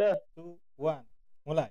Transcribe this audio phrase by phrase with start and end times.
[0.00, 0.16] Dah.
[0.32, 1.04] two, one,
[1.44, 1.68] mulai.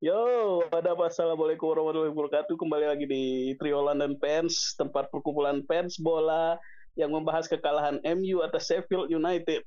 [0.00, 1.12] Yo, ada apa?
[1.12, 2.56] Assalamualaikum warahmatullahi wabarakatuh.
[2.56, 6.56] Kembali lagi di Trio London Fans, tempat perkumpulan fans bola
[6.96, 9.60] yang membahas kekalahan MU atas Sheffield United.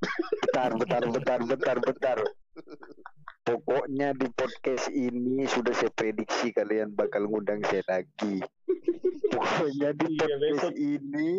[0.50, 2.18] Bentar, bentar, bentar, bentar, bentar.
[3.46, 8.42] Pokoknya di podcast ini sudah saya prediksi kalian bakal ngundang saya lagi.
[9.30, 10.74] Pokoknya di Iya, podcast besok.
[10.82, 11.30] ini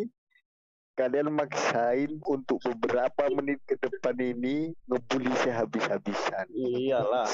[0.96, 6.48] kalian maksain untuk beberapa menit ke depan ini ngebully saya habis-habisan.
[6.50, 7.29] Iyalah.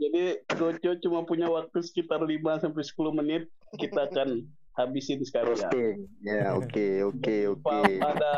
[0.00, 3.42] Jadi Gojo cuma punya waktu sekitar 5 sampai 10 menit.
[3.76, 5.52] Kita akan habisin sekalian.
[5.54, 5.96] Roasting.
[6.24, 7.60] Ya, oke, oke, oke.
[7.60, 8.34] Pa- Pada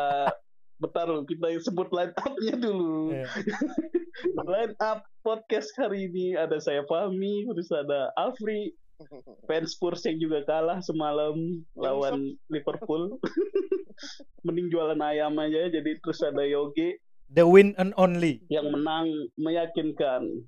[0.74, 3.14] Bentar lu, kita sebut line up-nya dulu.
[3.14, 3.24] Eh,
[4.42, 8.74] Line up podcast hari ini ada saya Fahmi, terus ada Afri,
[9.48, 13.18] fans Spurs yang juga kalah semalam lawan Liverpool.
[14.44, 16.98] Mending jualan ayam aja, jadi terus ada Yogi
[17.32, 18.44] The win and only.
[18.52, 19.08] yang menang
[19.40, 20.44] meyakinkan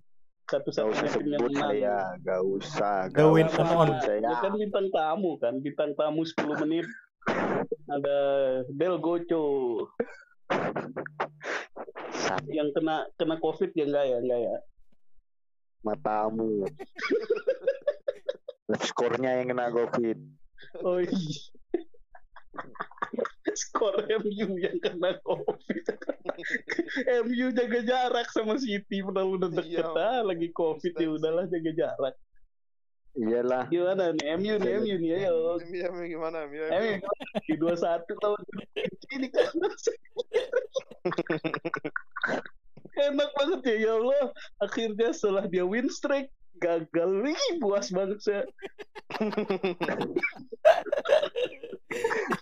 [0.46, 1.70] satu-satunya tim yang menang.
[1.72, 2.96] saya, gak usah.
[3.10, 3.98] The gak win usah and only.
[4.04, 4.20] saya.
[4.22, 6.86] Ya kan bintang tamu kan, bintang tamu 10 menit.
[7.90, 8.18] Ada
[8.70, 9.46] Del Gocho
[12.50, 14.56] yang kena kena Covid ya enggak ya, enggak ya.
[15.86, 16.66] matamu.
[18.66, 20.18] Skornya yang kena covid.
[20.82, 21.38] Oh iya.
[23.56, 25.84] Skor MU yang kena Covid.
[27.24, 29.96] MU jaga jarak sama City padahal udah deket Iya.
[29.96, 32.14] ah, lagi Covid ya udahlah jaga jarak.
[33.16, 33.64] Iyalah.
[33.72, 35.56] Gimana nih MU nih MU nih ayo.
[35.72, 36.44] Mia gimana?
[36.44, 36.68] MU
[37.48, 38.40] di 21 tahun
[39.16, 39.52] ini kan.
[42.96, 44.24] Enak banget ya ya Allah.
[44.60, 46.28] Akhirnya setelah dia win streak
[46.58, 48.44] gagal nih puas banget saya.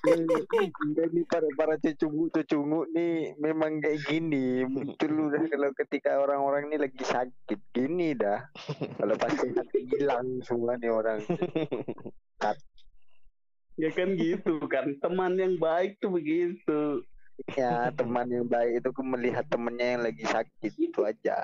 [0.05, 6.77] Nih para para cucungu cucungu nih memang kayak gini muncul udah kalau ketika orang-orang ini
[6.89, 8.43] lagi sakit gini dah
[8.99, 11.21] kalau pas sehat hilang semua nih orang
[13.75, 14.95] Ya kan gitu kan.
[15.03, 17.03] Teman yang baik tuh begitu.
[17.59, 21.43] ya teman yang baik itu melihat temennya yang lagi sakit itu aja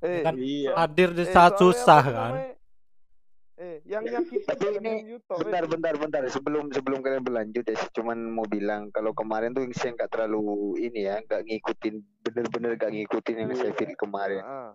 [0.00, 0.72] Eh, Kan Iya.
[0.76, 2.14] hadir di eh, saat soalnya susah kan.
[2.34, 2.52] namanya?
[3.54, 7.90] Eh, yang yang kita Tapi ini bentar bentar bentar sebelum sebelum kalian berlanjut ya saya
[7.94, 10.42] cuman mau bilang kalau kemarin tuh saya nggak terlalu
[10.82, 13.58] ini ya nggak ngikutin bener-bener nggak ngikutin yang Iya.
[13.62, 14.74] Sheffield kemarin Ah,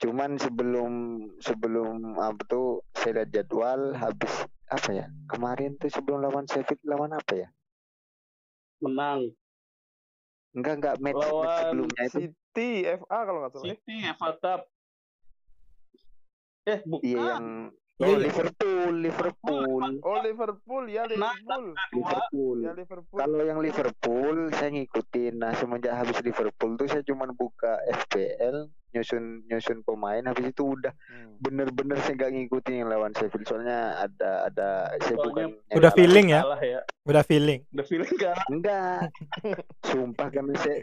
[0.00, 0.92] cuman sebelum
[1.38, 4.32] sebelum apa tuh saya lihat jadwal habis
[4.66, 7.48] apa ya kemarin tuh sebelum lawan Sheffield lawan apa ya
[8.80, 9.36] Menang.
[10.52, 12.18] enggak enggak match, match sebelumnya itu
[12.52, 13.64] City FA kalau nggak salah.
[13.64, 13.72] ya.
[13.72, 14.60] City FA Cup.
[16.62, 17.02] Eh bukan.
[17.02, 17.46] iya yang
[17.94, 18.24] Iya, oh, iya.
[18.24, 21.64] Liverpool Liverpool Oh Liverpool ya Nah, Liverpool.
[21.94, 23.16] Liverpool Ya Liverpool.
[23.16, 29.24] kalau yang Liverpool saya ngikutin nah semenjak habis Liverpool tuh saya cuman buka FPL nyusun
[29.44, 31.36] nyusun pemain habis itu udah Hmm.
[31.40, 36.26] bener-bener saya nggak ngikutin yang lawan Sheffield soalnya ada ada saya Soalnya bukan Udah feeling
[36.28, 36.40] ya?
[36.62, 36.80] Ya.
[37.02, 37.60] Udah feeling.
[37.68, 39.00] Udah feeling kan Enggak.
[39.88, 40.78] Sumpah karena saya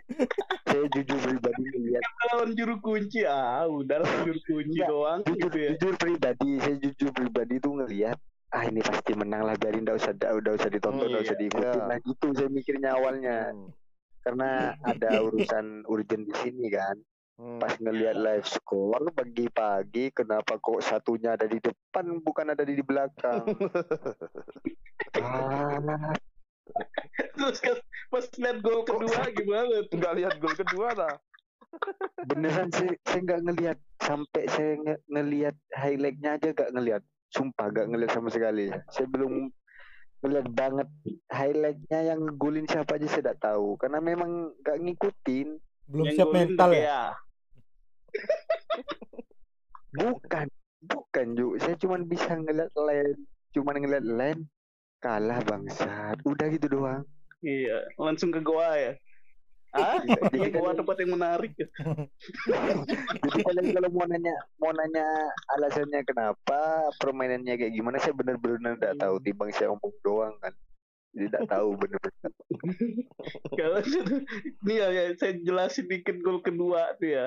[0.65, 5.57] saya jujur pribadi melihat lawan juru kunci ah udah juru kunci Enggak, doang jujur, gitu
[5.57, 5.69] ya.
[5.73, 8.17] jujur pribadi, saya jujur pribadi tuh ngelihat
[8.49, 11.41] ah ini pasti menang lah biarin enggak usah enggak usah ditonton, enggak usah Iya.
[11.41, 11.81] diikutin.
[11.85, 13.69] Nah gitu saya mikirnya awalnya Hmm.
[14.19, 14.49] karena
[14.83, 16.97] ada urusan urgent di sini kan.
[17.39, 17.55] Hmm.
[17.55, 23.47] Pas ngelihat live score pagi-pagi kenapa kok satunya ada di depan bukan ada di belakang.
[25.23, 26.11] ah,
[27.39, 27.79] Terus kan
[28.11, 29.87] pas lihat gol kedua gimana?
[29.87, 31.15] Nggak lihat gol kedua dah.
[32.25, 37.93] beneran saya saya nggak ngelihat sampai saya nge- ngelihat highlightnya aja gak ngelihat sumpah gak
[37.93, 39.53] ngelihat sama sekali saya belum
[40.25, 40.89] ngelihat banget
[41.29, 46.27] highlightnya yang ngegolin siapa aja saya tidak tahu karena memang gak ngikutin Belum Yang siap
[46.29, 47.01] golin mental ya.
[49.89, 50.47] Bukan
[50.79, 53.19] bukan Ju saya cuma bisa ngelihat line
[53.51, 54.41] cuma ngelihat line
[54.99, 57.03] kalah bangsat udah gitu doang.
[57.39, 58.93] Iya, langsung ke goa ya.
[59.69, 61.53] Ah, Jadi ini goa kalian- tempat yang menarik.
[63.15, 65.05] jadi kalian kalau mau nanya mau nanya
[65.53, 66.59] alasannya kenapa
[66.97, 69.15] permainannya kayak gimana saya bener-bener tidak tahu.
[69.21, 70.53] Timbang saya omong doang kan.
[71.13, 72.31] Jadi tidak tahu bener-bener.
[73.55, 73.79] Kalau
[74.61, 77.25] ini ya, ya, saya jelasin dikit gol kedua tuh ya.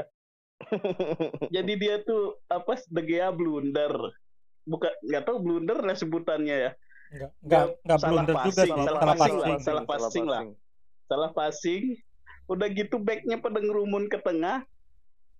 [1.54, 3.92] Jadi dia tuh apa De Gea blunder.
[4.62, 6.72] Bukan nggak tahu blunder lah sebutannya ya.
[7.44, 8.70] Enggak enggak blunder juga passing, sih.
[8.70, 9.64] salah Salah passing lah, passing.
[9.64, 10.42] salah passing lah.
[11.08, 11.84] Salah passing.
[12.50, 14.64] Udah gitu backnya pada ngerumun ke tengah.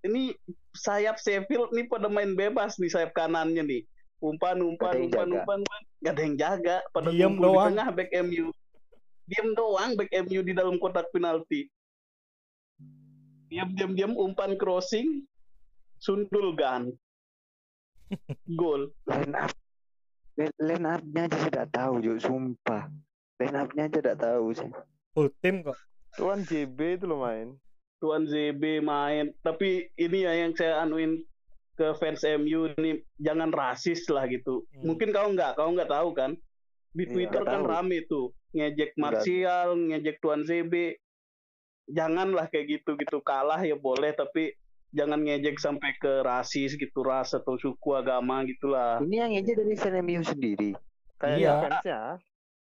[0.03, 0.35] Ini
[0.75, 3.81] sayap Sheffield nih pada main bebas nih sayap kanannya nih.
[4.23, 5.81] Umpan, umpan, umpan, umpan, umpan.
[6.03, 6.77] Gak ada yang jaga.
[6.95, 7.67] Pada Diem kumpul di doang.
[7.71, 8.45] tengah back MU.
[9.27, 11.67] Diem doang back MU di dalam kotak penalti.
[13.53, 15.21] Diam-diam-diam umpan crossing,
[16.01, 16.89] sundul gan,
[18.59, 18.89] gol.
[19.05, 19.53] line up
[20.33, 22.89] line- line up-nya aja saya tidak tahu Juk, sumpah
[23.37, 24.69] line up-nya aja tidak tahu sih
[25.13, 25.77] Full tim kok.
[26.17, 27.53] Tuan JB itu lo main.
[28.01, 29.29] Tuan ZB main.
[29.39, 31.21] Tapi ini ya yang saya anuin
[31.73, 34.65] ke fans MU ini jangan rasis lah gitu.
[34.73, 34.89] Hmm.
[34.89, 36.33] Mungkin kau nggak, kau nggak tahu kan?
[36.93, 37.69] Di Iya, Twitter kan tahu.
[37.69, 38.97] rame tuh ngejek.
[38.97, 40.97] Martial, ngejek Tuan ZB.
[41.85, 44.55] Janganlah kayak gitu gitu kalah ya boleh tapi
[44.89, 49.01] jangan ngejek sampai ke rasis gitu ras atau suku agama gitulah.
[49.01, 50.71] ini yang aja dari fan MU sendiri
[51.15, 51.53] Kayak Iya.
[51.59, 52.01] fansnya.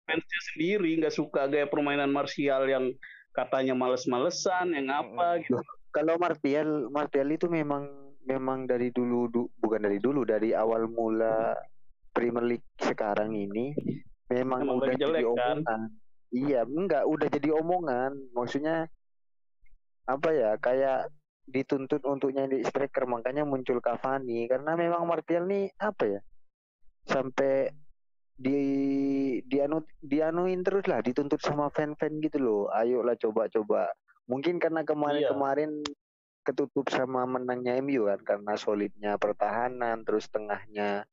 [0.04, 2.84] Fansnya sendiri nggak suka gaya permainan Martial yang
[3.30, 5.58] katanya males-malesan, yang apa gitu.
[5.90, 7.88] kalau Martial Martial itu memang
[8.22, 11.56] memang dari dulu du- bukan dari dulu dari awal mula
[12.10, 13.72] Premier League sekarang ini
[14.28, 15.26] memang Emang udah jadi kan?
[15.58, 15.80] omongan.
[16.30, 18.10] Iya, enggak udah jadi omongan.
[18.30, 18.86] Maksudnya
[20.06, 20.50] apa ya?
[20.60, 21.10] Kayak
[21.50, 26.20] dituntut untuk nyari striker makanya muncul Cavani karena memang Martial nih apa ya?
[27.08, 27.74] Sampai
[28.40, 28.56] di
[29.44, 32.62] dianu dianuin terus lah dituntut sama fan-fan gitu loh.
[32.72, 33.92] Ayolah coba-coba.
[34.30, 35.82] Mungkin karena kemarin-kemarin
[36.40, 41.04] ketutup sama menangnya MU kan karena solidnya pertahanan terus tengahnya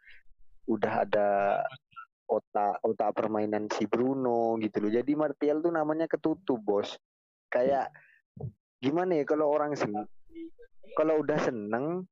[0.72, 1.30] udah ada
[2.28, 4.92] otak otak permainan si Bruno gitu loh.
[4.92, 6.96] Jadi Martial tuh namanya ketutup, Bos.
[7.48, 7.92] Kayak
[8.78, 10.06] gimana ya kalau orang seneng
[10.94, 12.06] kalau udah seneng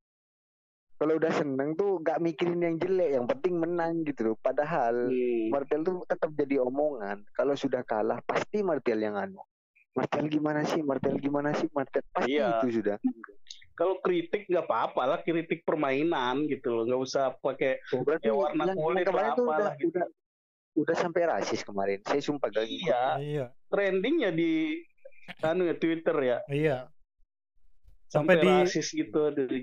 [0.96, 4.36] kalau udah seneng tuh gak mikirin yang jelek, yang penting menang gitu loh.
[4.38, 5.52] Padahal Hmm.
[5.52, 7.20] Martial tuh tetap jadi omongan.
[7.30, 9.44] Kalau sudah kalah pasti Martial yang anu.
[9.92, 10.80] Martial gimana sih?
[10.80, 11.68] Martial gimana sih?
[11.70, 12.64] Martial pasti Iya.
[12.64, 12.98] itu sudah.
[13.76, 18.34] kalau kritik nggak apa-apa lah kritik permainan gitu loh nggak usah pakai Oh, berarti Ya,
[18.34, 19.88] warna kulit lah, udah, gitu.
[19.92, 20.06] udah
[20.78, 22.00] udah sampai rasis kemarin.
[22.02, 23.46] Saya sumpah gak iya Iya.
[23.68, 24.80] trendingnya di
[25.42, 26.78] anu ya Twitter ya Iya.
[28.08, 29.60] sampai, Sampai di- rasis gitu dari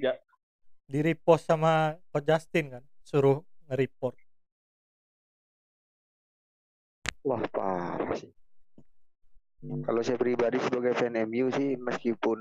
[0.83, 2.83] Di repost sama Coach Justin kan.
[3.01, 4.15] Suruh nge-report.
[7.23, 8.29] Wah parah sih.
[9.63, 12.39] Kalau saya pribadi sebagai fan MU sih meskipun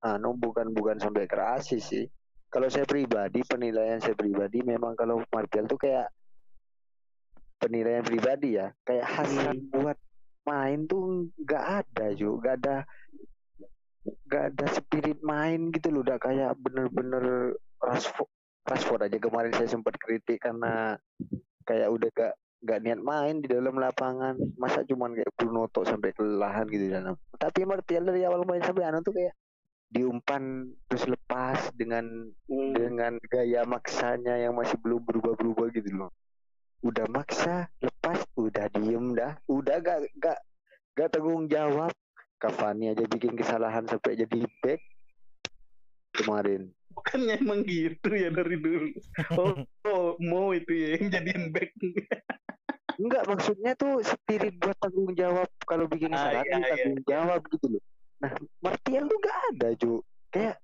[0.00, 2.04] anu bukan bukan sampai ke rasis sih.
[2.48, 6.08] Kalau saya pribadi penilaian saya pribadi memang kalau Martial tuh kayak
[7.60, 9.98] penilaian pribadi ya kayak hasrat buat
[10.46, 12.76] main tuh nggak ada juga nggak ada
[14.06, 18.30] nggak ada spirit main gitu loh udah kayak bener-bener Rashford
[18.66, 19.18] Rashford aja.
[19.18, 20.98] Kemarin saya sempat kritik karena
[21.66, 22.34] kayak udah gak
[22.66, 24.34] nggak niat main di dalam lapangan.
[24.58, 28.64] Masa cuman kayak Bruno tok sampai kelelahan gitu di dalam tapi Martial dari awal main
[28.64, 29.36] sampai anu tuh kayak
[29.92, 32.74] diumpan terus lepas dengan Hmm.
[32.74, 36.10] dengan gaya maksanya yang masih belum berubah-berubah gitu loh
[36.84, 40.38] udah maksa lepas udah diem dah udah gak gak
[40.96, 41.92] gak tanggung jawab
[42.36, 44.80] Cavani aja bikin kesalahan sampai jadi back
[46.12, 48.92] kemarin bukannya emang gitu ya dari dulu
[49.40, 49.52] oh,
[49.88, 51.72] oh mau itu ya yang jadiin back
[52.96, 56.68] Enggak maksudnya tuh spirit buat tanggung jawab kalau bikin Ah, kesalahan iya, iya.
[56.72, 57.82] tanggung jawab gitu loh.
[58.24, 58.32] Nah
[58.64, 59.92] Martial tuh gak ada Ju.
[60.32, 60.56] Kayak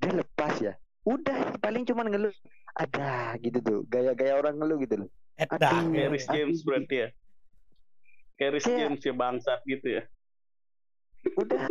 [0.00, 0.72] dia lepas ya.
[1.04, 2.32] Udah paling cuman ngeluh.
[2.72, 3.80] Ada gitu tuh.
[3.92, 5.08] Gaya-gaya orang ngeluh gitu loh.
[5.34, 5.58] Edan.
[5.60, 5.94] Aduh.
[5.94, 7.08] Harris James berarti ya
[8.34, 10.02] Harris Kayak- James ya bangsat gitu ya
[11.34, 11.66] Udah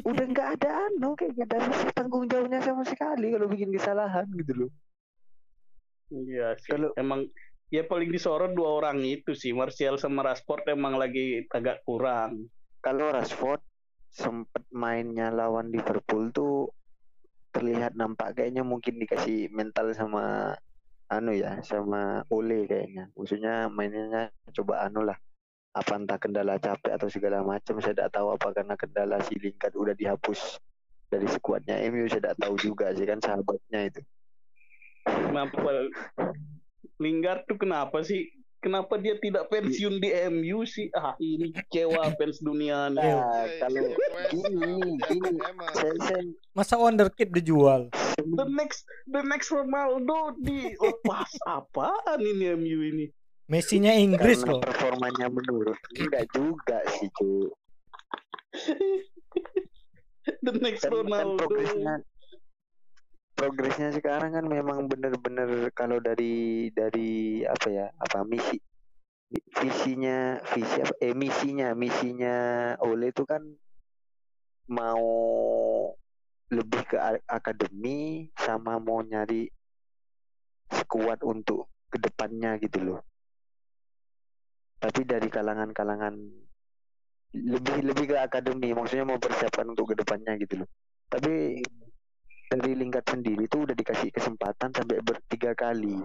[0.00, 4.24] udah nggak ada anu kayak gak ada rasa tanggung jawabnya sama sekali kalau bikin kesalahan
[4.32, 4.70] gitu loh.
[6.24, 7.28] iya sih Kalau- emang
[7.68, 12.48] ya paling disorot dua orang itu sih Martial sama Rashford emang lagi agak kurang
[12.80, 13.60] Kalau Rashford
[14.08, 16.72] sempet mainnya lawan Liverpool tuh
[17.50, 20.56] terlihat nampak kayaknya mungkin dikasih mental sama
[21.10, 25.18] anu ya sama Ole kayaknya maksudnya mainnya coba anu lah
[25.74, 29.74] apa entah kendala capek atau segala macam saya tidak tahu apa karena kendala si Lingard
[29.74, 30.58] udah dihapus
[31.10, 34.00] dari skuadnya MU saya tidak tahu juga sih kan sahabatnya itu
[35.06, 35.90] kenapa
[37.00, 42.44] Lingard tuh kenapa sih kenapa dia tidak pensiun di MU sih ah ini kecewa fans
[42.44, 42.92] dunia.
[42.92, 43.16] Iya.
[43.16, 43.16] Nah,
[43.48, 43.88] Eh, kalau
[44.28, 45.72] gini gini Emang.
[45.72, 47.88] saya, saya Masa wonderkid dijual?
[48.22, 53.06] The next the next Ronaldo di lepas apaan ini MU ini?
[53.50, 54.62] Messi-nya Inggris karena loh.
[54.62, 55.74] performanya menurun.
[55.98, 57.50] Enggak juga sih cu.
[60.44, 61.48] The next kan, kan Ronaldo.
[61.48, 61.94] progresnya
[63.40, 68.60] progresnya sekarang kan memang bener-bener kalau dari dari apa ya apa misi
[69.56, 72.36] visinya visi apa eh misinya misinya
[72.84, 73.40] Ole itu kan
[74.68, 75.08] mau
[76.50, 76.98] lebih ke
[77.30, 79.46] akademi sama mau nyari
[80.70, 83.00] skuad untuk ke depannya gitu loh.
[84.82, 86.14] Tapi dari kalangan-kalangan
[87.30, 90.68] lebih lebih ke akademi maksudnya mau persiapkan untuk ke depannya gitu loh.
[91.06, 91.62] Tapi
[92.50, 96.02] dari Lingard sendiri tuh udah dikasih kesempatan sampai bertiga kali.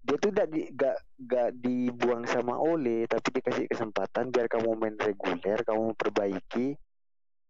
[0.00, 0.96] Dia tuh udah di, gak,
[1.28, 6.72] gak dibuang sama Ole tapi dikasih kesempatan biar kamu main reguler kamu perbaiki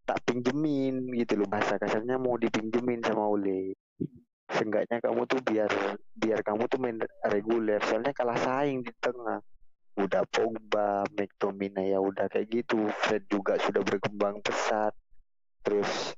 [0.09, 1.49] tak pinjemin gitu loh.
[1.53, 3.77] Bahasa kasarnya mau dipinjemin sama Ole.
[4.49, 5.69] Seenggaknya kamu tuh biar
[6.17, 6.97] biar kamu tuh main
[7.29, 7.85] reguler.
[7.85, 9.45] Soalnya kalah saing di tengah.
[9.99, 14.95] Udah Pogba, McTominay ya udah kayak gitu, Fred juga sudah berkembang pesat,
[15.67, 16.15] terus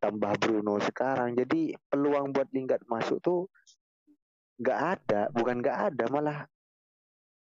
[0.00, 3.52] tambah Bruno sekarang, jadi peluang buat Lingard masuk tuh
[4.56, 6.48] nggak ada, bukan nggak ada, malah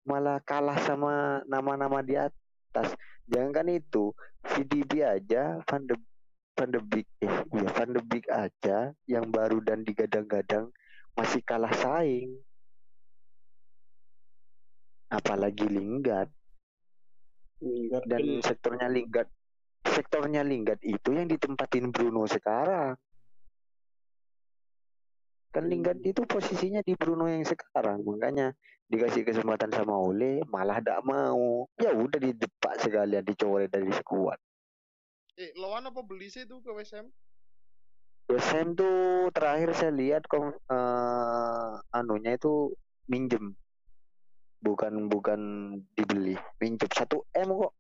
[0.09, 2.17] malah kalah sama nama-nama di
[2.69, 2.93] atas.
[3.29, 4.13] Jangan kan itu,
[4.45, 5.97] VDB aja, Van de
[6.59, 10.75] Van de Beek, eh iya Van de Beek aja yang baru dan digadang-gadang
[11.15, 12.35] masih kalah saing.
[15.09, 16.29] Apalagi Lingard.
[17.63, 19.31] Lingard dan kan sektornya Lingard
[19.89, 22.95] sektornya Lingard itu yang ditempatin Bruno sekarang
[25.49, 28.53] kan Lingard itu posisinya di Bruno yang sekarang makanya
[28.89, 34.37] dikasih kesempatan sama Ole malah tidak mau ya udah didepak sekalian dicoret dari skuad
[35.39, 37.07] Eh, lawan apa beli sih itu ke WSM?
[38.27, 42.75] West Ham tuh terakhir saya lihat kom, eh, anunya itu
[43.07, 43.55] minjem
[44.59, 45.41] bukan bukan
[45.95, 47.73] dibeli minjem satu m kok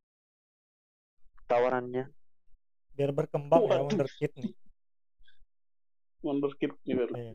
[1.50, 2.06] tawarannya
[2.94, 3.90] biar berkembang ya Waduh.
[3.90, 4.54] wonderkid nih
[6.22, 6.70] wonderkid.
[6.87, 7.34] Iya.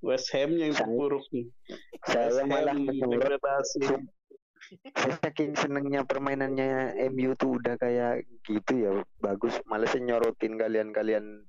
[0.00, 1.46] West Ham yang terpuruk nih.
[2.08, 3.80] saya West malah degradasi.
[4.96, 11.42] Saya saking senengnya permainannya MU tuh udah kayak gitu ya bagus malah nyorotin kalian-kalian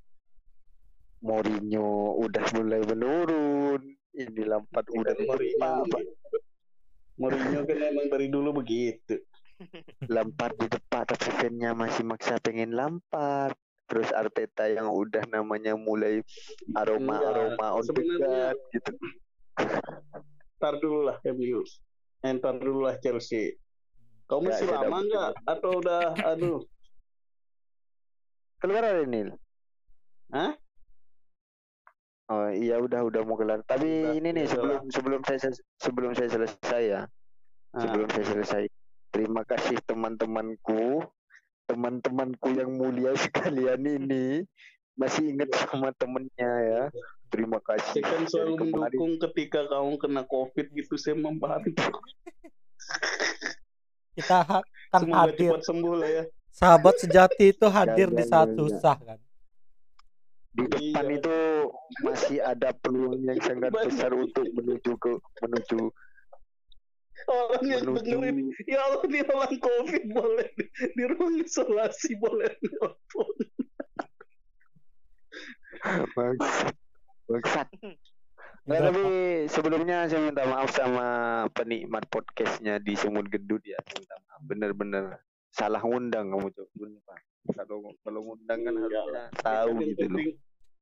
[1.22, 3.81] Mourinho udah mulai menurun
[4.17, 5.86] ini Lampard udah Mourinho.
[5.86, 6.00] apa
[7.22, 9.22] Mourinho kan emang dari dulu begitu.
[10.10, 13.53] Lampard di depan tapi fan-nya masih maksa pengen Lampard
[13.91, 16.24] terus Arteta yang udah namanya mulai
[16.74, 18.91] aroma aroma on the sebenarnya- guard gitu
[20.62, 21.60] Ntar dulu lah MU.
[22.21, 23.57] Eh, ntar dulu lah Chelsea.
[24.29, 25.31] Kau Ya, masih saya lama nggak?
[25.43, 26.62] Atau udah, aduh,
[28.62, 29.33] keluar ada Nil
[30.31, 30.53] Hah?
[32.31, 33.60] Oh iya udah udah mau kelar.
[33.67, 35.39] Tapi Udah, ini nih udah sebelum sebelum saya
[35.81, 37.01] sebelum saya selesai ya.
[37.75, 37.81] Ah.
[37.83, 38.63] Sebelum saya selesai.
[39.12, 41.03] Terima kasih teman-temanku,
[41.71, 44.43] teman-temanku yang mulia sekalian ini
[44.99, 46.83] masih ingat sama temennya ya.
[47.31, 48.03] Terima kasih.
[48.03, 51.79] saya kan selalu mendukung ketika kamu kena COVID gitu, saya membantu.
[54.11, 56.23] kita ha- kan Semoga hadir cepat sembuh lah ya.
[56.51, 58.59] sahabat sejati itu hadir di Jangan, saat jangan.
[58.59, 59.19] susah kan
[60.51, 61.15] di depan Iya.
[61.15, 61.35] itu
[62.03, 65.79] masih ada peluang yang sangat besar untuk menuju ke menuju
[67.29, 73.35] Orang yang menuju dengerin, ya Allah ini orang COVID boleh di, ruang isolasi boleh nelfon.
[76.15, 76.73] bangsat.
[77.31, 77.67] Bangsat.
[78.61, 79.03] Nggak, Udah, tapi
[79.49, 81.07] sebelumnya saya minta maaf sama
[81.51, 83.79] penikmat podcastnya di Semut Gedut ya.
[83.81, 84.41] Saya minta maaf.
[84.45, 85.03] Bener-bener
[85.49, 86.67] salah ngundang kamu tuh.
[87.01, 87.19] Pak.
[87.57, 88.81] Kalau kalau ngundang kan Iya.
[88.85, 90.21] harusnya tahu gitu loh.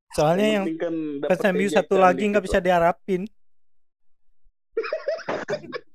[0.09, 2.47] soalnya yang kan dapat fans MU satu lagi nggak gitu.
[2.49, 3.29] bisa diharapin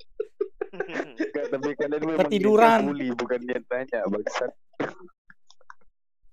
[1.14, 2.80] Nggak, tapi kalian memang Ketiduran.
[2.90, 4.52] bully, bukan niat tanya bangsat.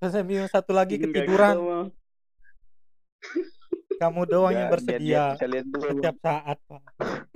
[0.01, 1.55] fans MU satu lagi Enggak ketiduran
[4.01, 6.81] kamu doang yang bersedia kalian tuh setiap saat Pak.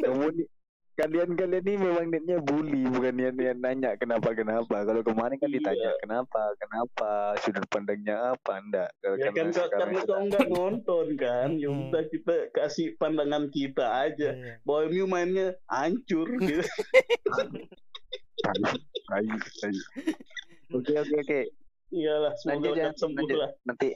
[0.02, 0.48] kamu nih
[0.96, 5.48] kalian kalian ini memang niatnya bully bukan niat niat nanya kenapa kenapa kalau kemarin kan
[5.48, 5.56] Iya.
[5.60, 7.10] ditanya kenapa kenapa
[7.40, 11.92] sudut pandangnya apa enggak kalau Ya kan karena kau nggak nonton kan, ya Hmm.
[11.92, 14.30] udah kita kasih pandangan kita aja.
[14.32, 14.54] Iya.
[14.64, 16.64] Bahwa MU mainnya hancur gitu.
[20.72, 21.40] oke oke oke
[21.94, 23.52] Iyalah, semoga lanjut ya sembuh lah.
[23.64, 23.90] nanti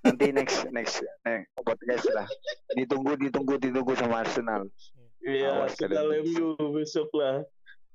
[0.00, 2.26] nanti next next next podcast lah
[2.72, 4.66] ditunggu ditunggu ditunggu sama Arsenal
[5.20, 6.24] Iya, Awas Arsenal kalian.
[6.28, 7.42] MU besok lah.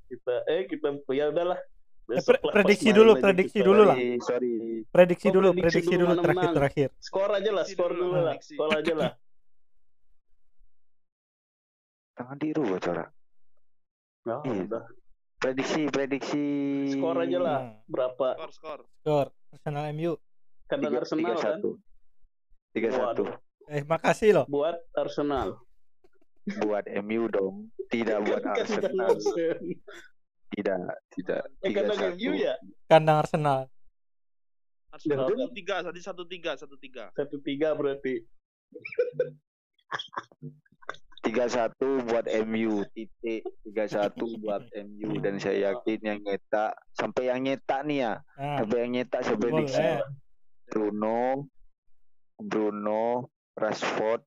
[0.06, 1.60] Kita eh kita ya udahlah.
[2.04, 3.66] Eh, Besok prediksi dulu, prediksi kita.
[3.66, 3.96] dulu lah.
[4.20, 8.36] sorry prediksi Oh, dulu prediksi dulu terakhir terakhir Skor aja lah, skor dulu lah.
[8.38, 9.12] Skor aja lah.
[12.14, 13.08] tangan biru bocor
[14.24, 14.62] Ya, Iya.
[14.68, 14.84] udah.
[15.38, 16.44] prediksi prediksi
[16.92, 17.60] Skor aja lah.
[17.62, 17.88] Hmm.
[17.88, 18.28] Berapa?
[18.36, 20.14] skor skor skor Arsenal MU
[20.66, 21.80] Kandang Arsenal kan satu
[22.72, 23.30] tiga satu Waduh.
[23.70, 25.56] eh makasih loh buat Arsenal.
[26.64, 27.72] Buat MU dong.
[27.88, 29.10] Tidak buat Kan kandang Arsenal.
[30.54, 30.76] Tidak
[31.16, 31.42] tidak.
[31.64, 32.56] Eh kandang MU ya?
[32.92, 33.60] kandang Arsenal.
[34.94, 35.38] Arsenal Betul.
[35.40, 37.04] satu tiga tadi satu tiga satu tiga.
[37.16, 38.16] Satu tiga berarti.
[41.24, 43.42] tiga tiga satu buat MU titik.
[43.64, 48.14] Tiga satu buat MU dan saya yakin yang nyetak sampai yang nyetak nih ya?
[48.38, 49.22] Nah, sampai yang nyetak?
[49.24, 50.02] Saya prediksi boleh.
[50.70, 51.20] Bruno.
[52.44, 54.26] Bruno Rashford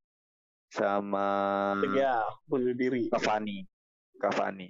[0.71, 1.29] sama
[1.95, 3.09] Ya, bunuh diri.
[3.13, 3.67] Cavani
[4.19, 4.69] Cavani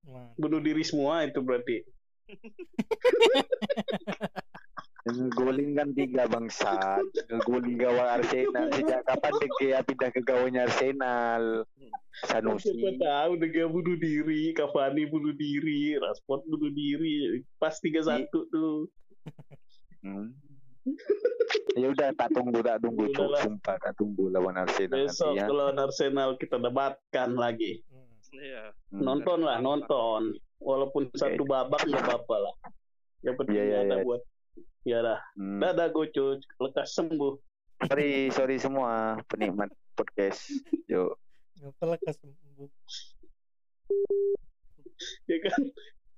[0.00, 1.84] Nah, Bunuh diri semua itu berarti.
[5.00, 7.00] Ngegolin kan tiga bangsa
[7.32, 11.64] Ngegolin gawang Arsenal Sejak kapan De Gea pindah ke gawangnya Arsenal
[12.20, 17.40] Siapa Sanusi tahu Dega bunuh diri, Cavani bunuh diri, Rashford bunuh diri.
[17.56, 18.90] Pas 3-1 tuh.
[20.04, 20.49] hmm.
[21.78, 23.42] Ya udah tak tunggu tak tunggu lah.
[23.42, 27.84] Sumpah tak tunggu lawan Arsenal Besok nanti ya lawan Arsenal kita debatkan lagi.
[27.90, 28.08] hmm.
[28.30, 28.64] Iya.
[28.94, 29.02] Hmm.
[29.02, 30.38] Nonton lah, nonton.
[30.60, 32.54] Walaupun satu babak nggak apa-apa lah.
[33.26, 34.04] Yang penting Iya, iya, ada iya.
[34.04, 34.22] buat
[34.86, 35.18] ya dah.
[35.36, 35.60] Hmm.
[35.60, 37.34] Dadah Goco, lekas sembuh.
[37.88, 40.52] Sorry sorry semua penikmat podcast
[40.84, 41.16] Yuk
[41.60, 42.68] Apalah kesembuh.
[45.28, 45.60] Ya kan?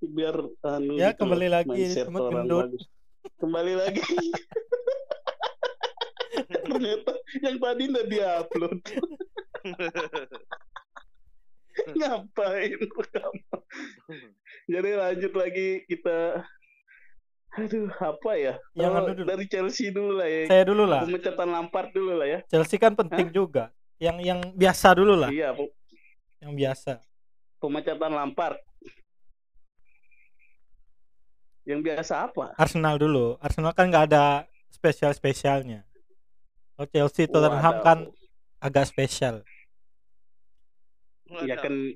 [0.02, 1.83] Biar anu Ya, gitu kembali lagi
[2.14, 2.71] orang gendut.
[3.38, 4.02] Kembali lagi.
[6.52, 8.79] Ternyata yang tadi udah diupload.
[11.93, 13.57] Ngapain pertama?
[14.73, 16.45] Jadi lanjut lagi kita
[17.52, 18.55] Aduh, apa ya?
[18.73, 19.26] Yang Oh, anu dulu.
[19.29, 20.49] dari Chelsea dulu lah ya.
[20.49, 21.05] Saya dulu lah.
[21.05, 22.38] Pemecatan Lampard dulu lah ya.
[22.49, 23.69] Chelsea kan penting juga.
[24.00, 25.29] Yang yang biasa dulu lah.
[25.29, 25.69] Iya, pe-
[26.41, 26.93] Yang biasa.
[27.61, 28.57] pemecatan Lampard.
[31.62, 32.54] Yang biasa apa?
[32.59, 33.38] Arsenal dulu.
[33.38, 35.87] Arsenal kan nggak ada spesial spesialnya.
[36.75, 37.85] Kalau Chelsea Tottenham Waduh.
[37.87, 37.99] kan
[38.59, 39.47] agak spesial.
[41.47, 41.95] Ya kan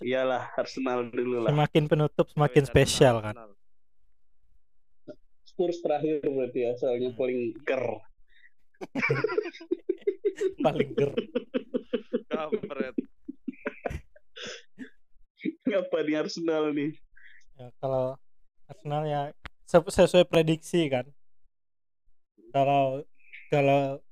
[0.00, 1.50] iyalah Arsenal dulu lah.
[1.52, 3.36] Semakin penutup semakin spesial kan.
[5.44, 7.84] Spurs terakhir berarti ya, soalnya paling ger.
[10.64, 11.12] Paling ger.
[12.32, 12.96] Kampret.
[15.68, 16.96] Ngapa nih Arsenal nih?
[17.60, 18.16] Ya, kalau
[18.90, 19.22] Arsenal ya
[19.62, 21.06] se- sesuai prediksi kan.
[22.50, 23.06] Kalau
[23.46, 24.02] kalau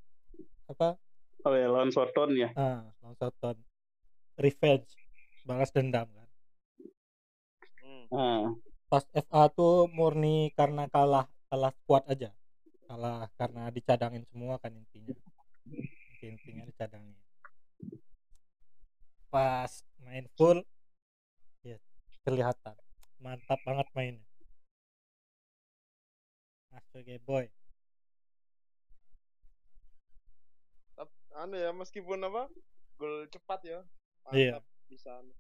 [0.71, 0.95] apa?
[1.43, 2.55] Oh ya, lawan Soton ya.
[2.55, 3.59] Ah, lawan Southampton.
[4.38, 4.87] Revenge,
[5.43, 6.29] balas dendam kan.
[7.83, 8.05] Hmm.
[8.14, 8.47] Ah,
[8.87, 12.31] Pas FA tuh murni karena kalah kalah kuat aja.
[12.87, 15.11] Kalah karena dicadangin semua kan intinya.
[15.67, 17.19] Inti- Intinya dicadangin.
[19.29, 20.62] Pas main full
[21.67, 21.83] ya
[22.23, 22.79] kelihatan
[23.19, 24.28] mantap banget mainnya.
[26.94, 27.46] Ya boy.
[31.38, 32.51] Anu ya meskipun apa?
[32.98, 33.81] Gol cepat ya.
[34.35, 34.59] Iya.
[34.59, 35.11] Mantap bisa.
[35.20, 35.33] anu.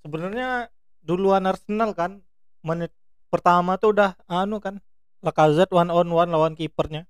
[0.00, 0.72] sebenarnya
[1.04, 2.24] duluan Arsenal kan
[2.64, 2.90] menit
[3.28, 4.80] pertama tuh udah anu kan
[5.20, 7.04] Lacazette one on one lawan kipernya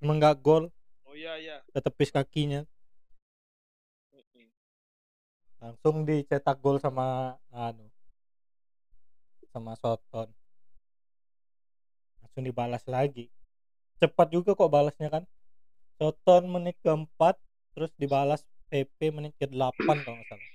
[0.00, 0.72] cuma nggak gol
[1.04, 1.56] Oh iya iya.
[1.68, 2.64] ke tepis kakinya
[5.60, 7.88] langsung dicetak gol sama anu
[9.52, 10.32] sama Soton
[12.36, 13.32] langsung dibalas lagi.
[13.96, 15.24] Cepat juga kok balasnya kan.
[15.96, 17.40] Soton menit keempat
[17.72, 19.72] terus dibalas PP menit ke 8
[20.04, 20.52] kalau nggak salah.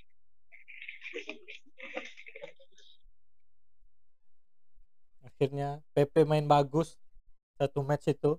[5.26, 7.02] Akhirnya PP main bagus
[7.58, 8.38] satu match itu.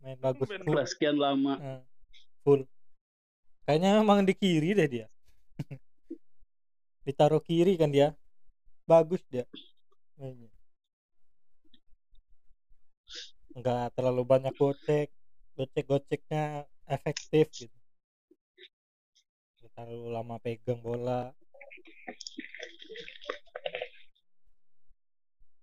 [0.00, 1.84] Main bagus Main full, sekian lama.
[2.40, 2.64] Full.
[3.68, 5.06] Kayaknya memang di kiri deh dia.
[7.04, 8.16] Ditaruh kiri kan dia.
[8.88, 9.44] Bagus dia
[10.18, 10.53] mainnya
[13.54, 15.14] nggak terlalu banyak gocek
[15.54, 17.78] gocek goceknya efektif gitu.
[19.62, 21.30] Nggak terlalu lama pegang bola.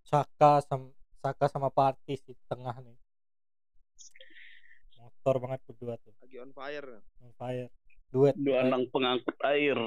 [0.07, 2.97] Saka sama Saka sama Partis di tengah nih.
[4.97, 6.17] Motor banget berdua tuh.
[6.17, 6.97] Lagi on fire.
[7.21, 7.69] on fire.
[8.09, 8.33] Duet.
[8.35, 9.77] Dua anak pengangkut air.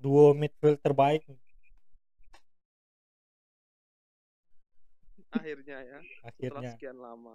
[0.00, 1.36] duo midfield terbaik nih,
[5.30, 5.98] Akhirnya ya.
[5.98, 7.34] Setelah akhirnya sekian lama.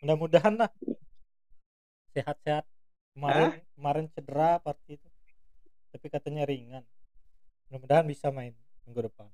[0.00, 0.72] mudah-mudahan lah
[2.16, 2.64] sehat-sehat
[3.12, 5.08] kemarin kemarin cedera party itu
[5.92, 6.84] tapi katanya ringan
[7.68, 8.56] mudah-mudahan bisa main
[8.88, 9.28] minggu depan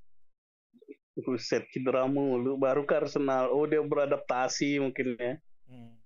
[1.17, 3.49] Buset cedera mulu baru ke Arsenal.
[3.49, 5.41] Oh dia beradaptasi mungkin ya.
[5.65, 5.97] Hmm,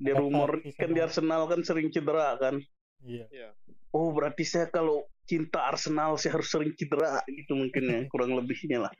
[0.00, 2.56] Di Adaptasi rumor kan di Arsenal kan sering cedera kan.
[3.04, 3.52] iya
[3.92, 8.82] Oh berarti saya kalau cinta Arsenal saya harus sering cedera gitu mungkin ya kurang lebihnya
[8.82, 8.92] lah.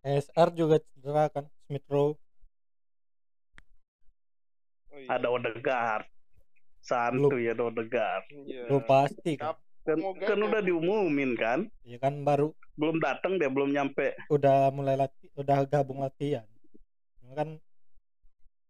[0.00, 2.16] SR juga cedera kan Smith Rowe
[4.88, 5.20] Oh, iya.
[5.20, 6.08] Ada Odegaard.
[6.80, 8.24] Santuy ada Odegaard.
[8.48, 8.66] Iya.
[8.66, 11.64] Rowe pasti kan Kan, kan udah diumumin kan?
[11.80, 14.12] ya kan baru Belum datang dia, belum nyampe.
[14.28, 16.44] udah mulai lati udah gabung latihan
[17.28, 17.56] kan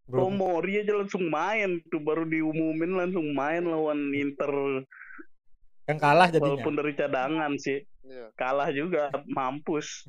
[0.09, 4.83] belum Tomori aja langsung main tuh baru diumumin langsung main lawan Inter
[5.85, 8.33] kan kalah jadinya walaupun dari cadangan sih Iya.
[8.41, 10.05] kalah juga mampus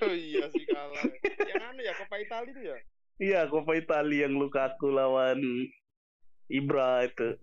[0.00, 1.04] Oh iya sih kalah.
[1.48, 2.76] Yang anu ya Coppa Italia itu ya.
[3.16, 5.40] iya Coppa Italia yang Lukaku lawan
[6.48, 7.36] Ibra itu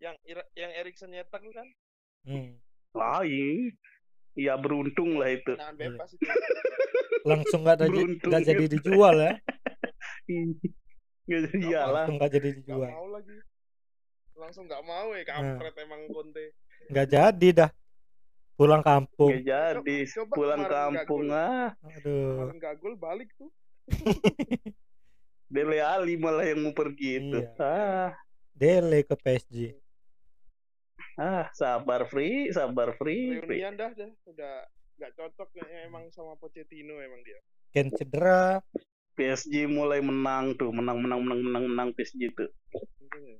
[0.00, 0.16] Yang
[0.56, 1.68] yang Erikson nyetak kan.
[2.24, 2.56] Hmm.
[2.92, 3.72] lain
[4.38, 5.52] iya beruntung lah itu.
[5.74, 6.24] Bebas itu.
[7.30, 8.74] langsung nggak Beruntung nggak jadi gitu.
[8.80, 9.34] dijual ya?
[11.30, 13.36] Nggak jadi iyalah langsung nggak jadi Gak dijual mau lagi.
[14.34, 16.44] Langsung gak mau ya kampret emang Conte.
[16.90, 17.70] nggak jadi dah.
[18.58, 19.30] Pulang kampung.
[19.30, 19.96] Nggak jadi.
[20.10, 21.70] Coba pulang nggak kampung ah.
[21.86, 22.50] Aduh.
[22.50, 23.50] Kemarin gak gol balik tuh.
[25.54, 27.38] Dele Ali malah yang mau pergi itu.
[27.42, 27.62] Iya.
[27.62, 28.10] ah.
[28.54, 29.79] Dele ke PSG
[31.20, 33.60] ah sabar free sabar free, free.
[33.60, 34.08] Reunian dah dah.
[34.24, 34.64] Udah
[34.96, 37.36] gak cocok kayaknya emang sama Pochettino emang dia.
[37.76, 38.64] Ken cedera
[39.20, 43.38] PSG mulai menang tuh menang menang menang menang menang PSG itu Mungkin ya.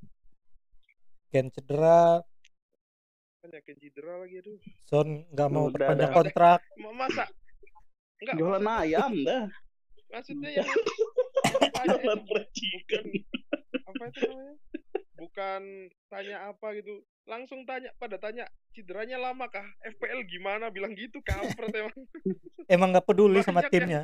[1.33, 2.21] Ken cedera
[3.41, 4.61] Kan yakin cedera lagi aduh.
[4.85, 6.17] Son nggak mau Udah, perpanjang dah.
[6.21, 7.25] kontrak Ma- Masa
[8.21, 9.45] Enggak, jualan ayam dah
[10.13, 10.69] maksudnya yang
[11.73, 12.21] jualan
[12.53, 13.05] chicken
[13.89, 14.55] apa itu namanya?
[15.21, 15.63] Bukan
[16.09, 17.05] tanya apa gitu.
[17.29, 19.67] Langsung tanya pada tanya cederanya lama kah?
[19.85, 20.73] FPL gimana?
[20.73, 21.95] Bilang gitu kampret emang.
[22.75, 23.75] emang nggak peduli sama Banyak ya.
[23.77, 24.03] timnya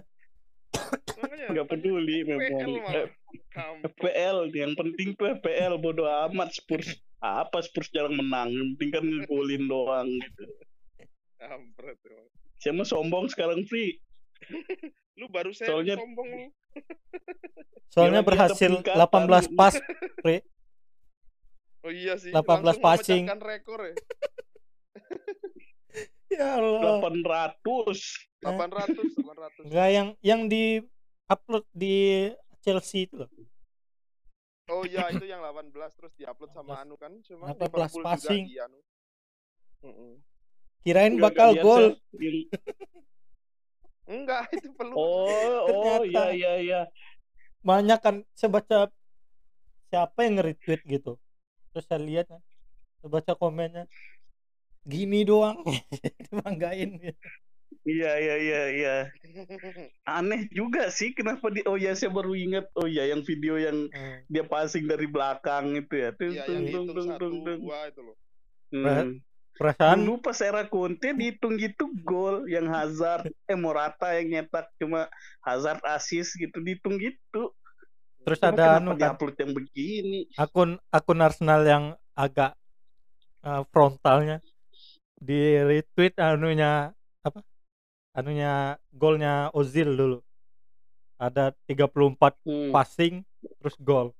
[1.46, 2.94] nggak tanya peduli FPL memang.
[3.88, 9.04] FPL yang penting tuh FPL bodo amat Spurs apa Spurs jarang menang yang penting kan
[9.06, 10.44] ngegolin doang gitu
[11.38, 12.28] Kampret emang.
[12.58, 13.96] saya sombong sekarang free
[15.18, 16.46] Lu baru saya Soalnya- sombong lu.
[17.88, 19.48] soalnya berhasil peningkatan.
[19.48, 19.74] 18 pas
[21.86, 22.34] Oh iya sih.
[22.34, 23.22] 18 langsung passing.
[23.38, 23.94] rekor ya.
[26.36, 27.62] ya Allah 800
[28.42, 29.70] 800, 800.
[29.70, 30.82] nggak yang yang di
[31.30, 32.26] upload di
[32.60, 33.30] Chelsea itu loh
[34.66, 36.82] Oh iya itu yang 18 terus diupload sama 18.
[36.82, 38.42] anu kan cuma 18 Liverpool passing.
[38.42, 38.78] juga di anu.
[40.82, 41.84] Kirain Nggak- bakal gol.
[42.18, 42.50] Yang-
[44.06, 44.94] Enggak, itu perlu.
[44.94, 46.80] oh oh iya iya iya
[47.58, 48.78] banyak kan saya baca
[49.86, 51.18] siapa yang nge-retweet gitu
[51.76, 52.40] terus saya lihat kan
[53.04, 53.84] saya baca komennya
[54.88, 55.60] gini doang
[56.24, 56.96] dibanggain
[57.84, 58.94] iya iya iya iya
[60.08, 63.92] aneh juga sih kenapa di oh ya saya baru ingat oh ya yang video yang
[63.92, 64.24] Hmm.
[64.32, 67.60] dia passing dari belakang itu ya tung Iya, tung yang tung tung satu, tung tung
[67.60, 68.16] dua itu loh.
[68.72, 69.20] Hmm.
[69.60, 75.12] perasaan Dulu pas era Conte dihitung gitu gol yang Hazard eh Morata yang nyetak cuma
[75.44, 77.52] Hazard assist gitu dihitung gitu.
[78.26, 79.14] Terus Cuma ada anu kan?
[79.14, 80.26] diupload yang begini?
[80.34, 82.58] akun akun Arsenal yang agak
[83.40, 84.42] uh, frontalnya.
[85.16, 86.90] Di retweet anunya
[87.22, 87.40] apa?
[88.12, 90.18] Anunya golnya Ozil dulu.
[91.16, 92.68] Ada 34 Hmm.
[92.68, 93.22] passing
[93.62, 94.10] terus gol.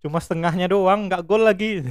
[0.00, 1.84] Cuma setengahnya doang nggak gol lagi.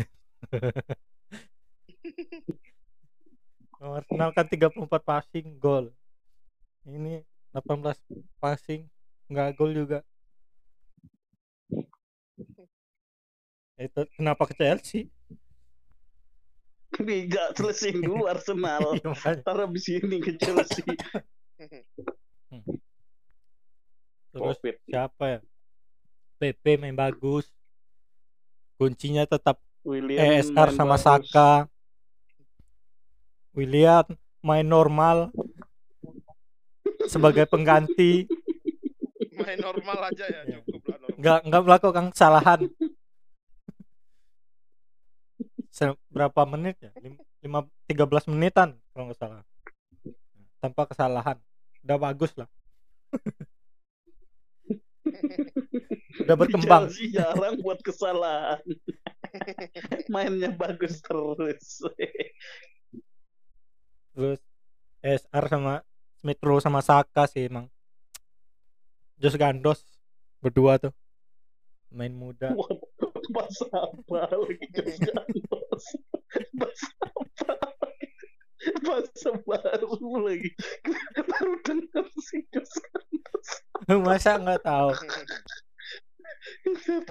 [3.80, 5.92] Oh, Arsenal kan 34 passing gol.
[6.84, 7.96] Ini 18
[8.38, 8.90] passing
[9.32, 10.04] nggak gol juga
[13.78, 15.10] itu kenapa ke Chelsea
[17.02, 18.86] Liga selesai dulu Arsenal.
[19.02, 19.42] Iya, makanya.
[19.42, 20.86] Ntar abis ini ke Chelsea.
[24.34, 24.76] terus Covid.
[24.90, 25.40] siapa ya
[26.42, 27.46] PP main bagus
[28.82, 31.06] kuncinya tetap William ESR sama bagus.
[31.06, 31.70] Saka
[33.54, 34.10] William
[34.42, 35.30] main normal
[37.06, 38.26] sebagai pengganti
[39.34, 41.18] Main normal aja ya, cukup lah normal.
[41.66, 42.70] melakukan kesalahan
[46.14, 46.94] berapa menit ya?
[47.02, 49.42] Lim- lima tiga belas menitan kalau nggak salah.
[50.62, 51.42] Tanpa kesalahan.
[51.84, 52.48] Udah bagus lah.
[56.24, 56.88] Udah berkembang.
[56.88, 58.62] Chelsea jarang buat kesalahan.
[60.14, 61.82] Mainnya bagus terus.
[64.14, 64.40] terus
[65.02, 65.82] SR sama
[66.22, 67.66] Smith Rowe sama Saka sih emang.
[69.18, 69.82] Jos Gandos
[70.40, 70.94] berdua tuh.
[71.90, 72.54] Main muda
[73.34, 74.68] Bahasa apa lagi
[75.02, 75.86] Gandos?
[76.54, 78.08] Bahasa apa lagi?
[78.80, 79.92] Bahasa baru
[80.24, 80.50] lagi.
[81.18, 83.48] Baru dengar sih Jos Gandos.
[84.00, 84.96] masa nggak tahu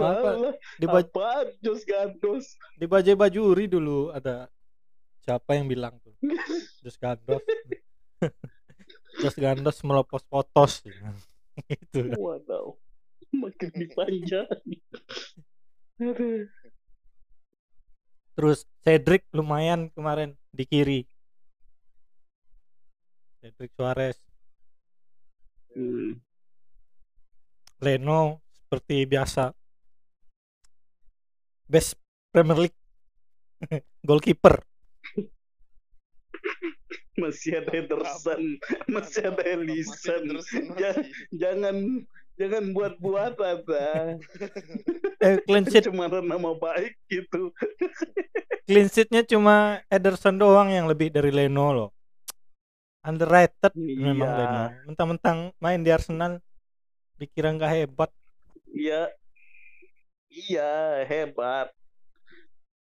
[0.00, 0.56] Apa?
[0.80, 1.28] di Apa
[1.60, 2.56] Jos Gandos?
[2.74, 4.48] di Bajai Bajuri dulu ada
[5.20, 6.16] siapa yang bilang tuh
[6.80, 7.44] Jos Gandos
[9.20, 10.80] Jos Gandos melepos potos
[11.68, 12.72] gitu Waduh.
[13.32, 14.44] Makin dipanjang.
[18.32, 21.00] Terus Cedric lumayan kemarin di kiri.
[23.42, 24.18] Cedric Suarez.
[25.74, 26.16] Hmm.
[27.82, 29.50] Leno seperti biasa.
[31.66, 31.98] Best
[32.30, 32.78] Premier League.
[34.06, 34.62] Goalkeeper.
[37.22, 38.56] Masih ada Ederson,
[38.88, 40.32] masih ada Ellison.
[40.32, 41.04] Ederson Ja-
[41.36, 42.08] masih.
[42.32, 43.86] Jangan jangan buat-buat ada.
[45.24, 47.52] eh, clean sheet Cemaran nama baik gitu.
[48.68, 51.90] clean sheetnya cuma Ederson doang yang lebih dari Leno loh
[53.02, 54.38] underrated memang Iya.
[54.38, 56.38] Leno mentang-mentang main di Arsenal
[57.18, 58.10] dikira nggak hebat
[58.72, 59.10] Iya.
[60.32, 61.68] Iya, hebat.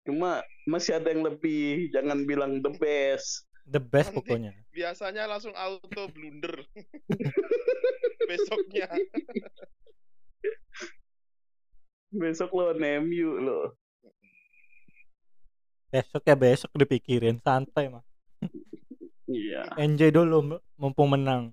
[0.07, 1.90] Cuma masih ada yang lebih.
[1.90, 3.50] Jangan bilang the best.
[3.62, 6.55] the best Nanti- pokoknya Biasanya langsung auto blunder.
[8.28, 8.88] Besoknya.
[12.12, 13.72] Besok lawan MU loh.
[15.92, 18.00] besok ya besok dipikirin santai mah
[19.28, 19.76] Iya.
[19.76, 21.52] enjoy dulu mumpung menang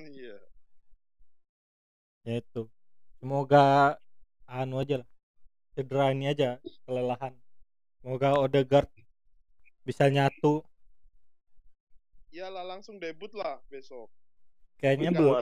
[0.00, 0.40] Iya.
[2.24, 2.64] ya itu
[3.20, 4.00] semoga
[4.48, 5.08] anu aja lah
[5.76, 6.56] cedera ini aja
[6.88, 7.36] kelelahan
[8.00, 8.88] semoga Odegaard
[9.84, 10.64] bisa nyatu
[12.32, 14.08] Iyalah langsung debut lah besok.
[14.80, 15.34] Kayaknya belum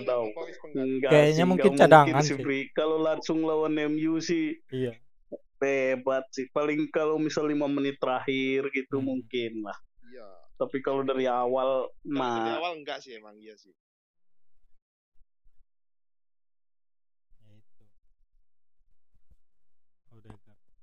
[1.03, 2.63] Kayaknya sih, mungkin cadangan sih, sih.
[2.73, 4.93] Kalau langsung lawan MU sih iya
[5.63, 6.51] hebat sih.
[6.51, 9.07] Paling kalau misal lima menit terakhir gitu Hmm.
[9.15, 9.79] mungkin lah.
[10.11, 10.29] Iya.
[10.59, 13.73] Tapi kalau dari awal Kalau dari mah awal enggak sih emang iya sih.
[17.43, 17.59] ya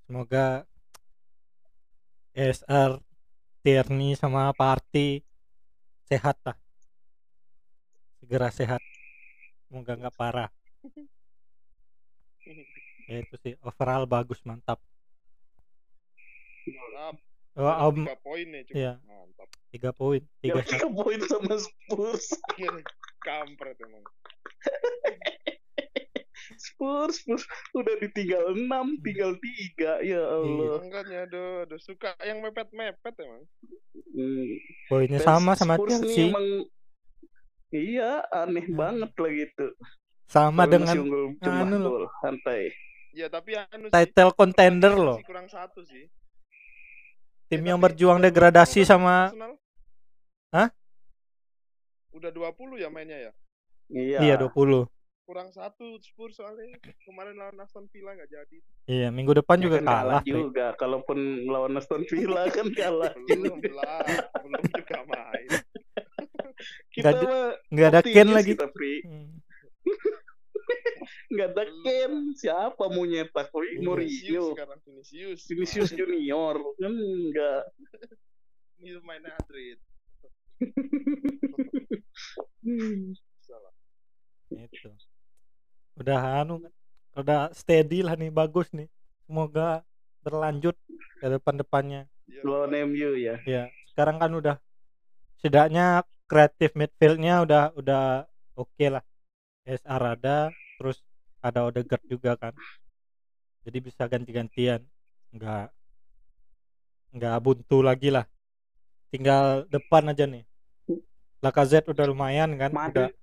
[0.08, 0.66] semoga
[2.34, 2.98] SR
[3.62, 5.22] Tierney sama Party
[6.10, 6.58] sehat lah
[8.30, 8.78] segera sehat
[9.66, 10.54] semoga nggak parah
[13.10, 14.78] ya itu sih overall bagus mantap
[16.70, 17.18] Mantap.
[17.58, 18.94] oh, om, Tiga poin nih cukup iya.
[19.02, 19.50] mantap.
[19.74, 22.30] tiga poin tiga tiga tiga poin sama Spurs.
[23.26, 24.06] Kampret emang.
[26.62, 30.06] Spurs, Spurs udah ditinggal enam, tinggal tiga.
[30.06, 30.86] Ya Allah.
[30.86, 33.42] Makanya aduh, aduh suka yang mepet-mepet emang.
[34.14, 34.54] Hmm.
[34.86, 36.70] poinnya sama sama Spurs Chelsea emang
[37.70, 38.78] Iya, aneh Hmm.
[38.78, 39.68] banget lah gitu.
[40.26, 40.98] sama Kalau dengan
[41.40, 42.10] cuma anu loh.
[42.20, 42.70] santai.
[43.12, 46.06] Ya tapi anu sih, title contender masih loh kurang satu sih.
[47.46, 49.54] tim Ya, yang berjuang degradasi 20 sama Arsenal?
[50.52, 50.70] Hah?
[52.12, 53.32] Udah 20 ya mainnya ya?
[53.90, 54.18] Iya.
[54.20, 54.86] iya 20
[55.24, 58.58] Kurang satu Spurs soalnya kemarin lawan Aston Villa nggak jadi.
[58.86, 60.68] iya minggu depan Ya juga kan kalah juga.
[60.76, 63.14] Kalaupun lawan Aston Villa kan kalah.
[63.16, 64.06] Belum lah,
[64.42, 65.50] belum juga main.
[66.96, 68.94] kita Nggak mah nggak ada Ken lagi Kita, Pri.
[69.06, 69.30] Hmm.
[71.30, 71.64] Nggak ada.
[71.86, 72.14] Ken.
[72.34, 73.50] Siapa mau nyetak?
[73.54, 73.94] Mourinho.
[73.98, 75.40] Vinicius sekarang Vinicius.
[75.46, 76.58] Vinicius Junior.
[76.78, 77.62] Kan enggak.
[78.82, 79.78] Ini main Madrid.
[83.40, 83.74] Salah.
[84.50, 84.90] itu
[85.96, 86.74] udah anu kan
[87.16, 88.88] udah steady lah nih bagus nih
[89.24, 89.84] semoga
[90.20, 90.76] berlanjut
[91.20, 93.42] ke depan depannya Ya, Lawan MU ya.
[93.42, 94.56] ya sekarang kan udah
[95.42, 98.04] setidaknya kreatif midfieldnya udah udah
[98.54, 99.02] oke lah.
[99.66, 101.02] SR ada terus
[101.42, 102.54] ada Odegaard juga kan.
[103.66, 104.86] Jadi bisa ganti-gantian.
[105.34, 105.74] Nggak
[107.18, 108.30] nggak buntu lagi lah.
[109.10, 110.46] Tinggal depan aja nih.
[111.42, 113.14] Lacazette udah lumayan kan udah Madrid.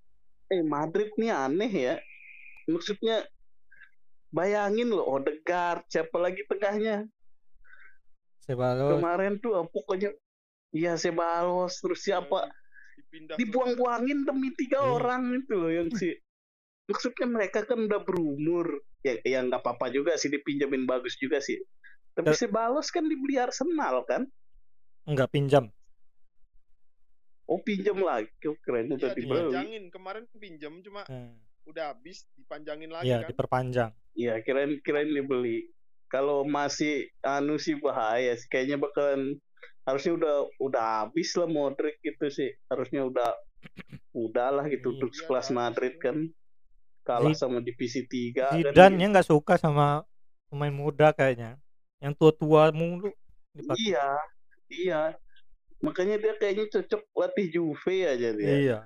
[0.51, 1.95] Eh Madrid nih aneh ya.
[2.66, 3.23] Maksudnya
[4.35, 7.07] bayangin loh Odegaard siapa lagi tengahnya?
[8.42, 8.99] Ceballos.
[8.99, 10.11] Kemarin tuh ah, pokoknya
[10.75, 12.51] iya Sebalos terus siapa
[12.96, 14.90] dipindah dibuang-buangin demi tiga Iya.
[14.96, 16.16] orang itu loh yang si
[16.87, 21.61] maksudnya mereka kan udah berumur ya yang nggak apa-apa juga sih dipinjamin bagus juga sih
[22.16, 24.24] tapi Ter- Sebalos kan dibeli Arsenal kan
[25.04, 25.68] nggak pinjam
[27.46, 29.85] oh pinjam lagi oh, keren udah Iya, dibeli dipanjangin.
[29.94, 33.30] Kemarin pinjam cuma Hmm, udah habis dipanjangin lagi iya kan.
[33.30, 35.68] diperpanjang Iya, kirain kirain dibeli.
[36.09, 38.48] Kalau masih anu sih bahaya sih.
[38.48, 39.37] Kayaknya bakalan
[39.87, 42.51] harusnya udah udah habis lah Modric gitu sih.
[42.66, 43.35] Harusnya udah
[44.12, 44.92] udahlah gitu Iya.
[44.92, 46.03] untuk Iya, sekelas harus Madrid sih.
[46.03, 46.16] kan
[47.03, 48.61] kalah Zid- sama divisi 3 kan.
[48.61, 50.03] Zidane ya nggak suka sama
[50.46, 51.59] pemain muda kayaknya
[51.96, 53.09] yang tua-tua mulu
[53.53, 53.83] dipakai.
[53.87, 54.09] Iya.
[54.66, 55.01] Iya.
[55.79, 58.51] Makanya dia kayaknya cocok latih Juve aja dia.
[58.51, 58.79] Iya.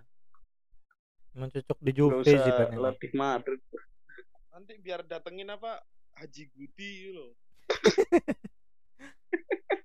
[1.32, 2.76] Emang cocok di Juve ini.
[2.76, 3.60] latih Madrid.
[4.50, 5.80] Nanti biar datengin apa
[6.12, 7.32] Haji Guti gitu loh.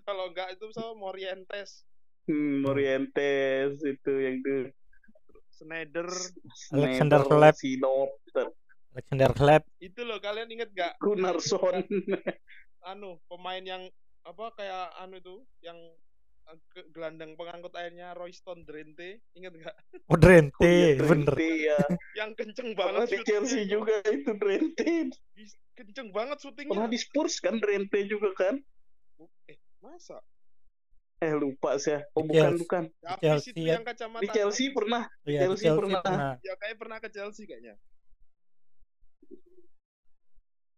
[0.00, 1.84] Kalau enggak itu sama Morientes,
[2.22, 4.70] Hmm, Morientes itu yang itu.
[5.52, 6.06] Snyder,
[6.70, 7.54] Alexander Schneider, Lab.
[7.54, 8.10] Sinop.
[8.92, 11.80] Alexander Hleb Itu loh kalian inget gak Gunnarsson.
[12.84, 13.82] anu pemain yang
[14.22, 15.78] apa kayak anu itu yang
[16.44, 16.58] eh,
[16.90, 19.72] gelandang pengangkut airnya Royston Drenthe inget gak
[20.06, 21.78] oh Drenthe Iya, bener Drenthe, ya.
[22.20, 23.80] yang kenceng Pernah banget di Chelsea itu.
[23.80, 24.92] juga itu Drenthe.
[25.32, 28.60] Bis- kenceng banget Pernah syutingnya di Spurs kan Drenthe juga kan?
[29.48, 30.22] eh masa
[31.18, 32.02] Eh lupa saya.
[32.18, 32.62] Oh Di bukan Chelsea.
[32.66, 32.82] bukan.
[33.00, 33.72] Habis Chelsea itu ya.
[33.78, 35.02] yang kacamata Di Chelsea pernah.
[35.22, 36.00] Iya, di Chelsea Chelsea pernah.
[36.02, 36.32] pernah.
[36.42, 37.74] ya kayak pernah ke Chelsea kayaknya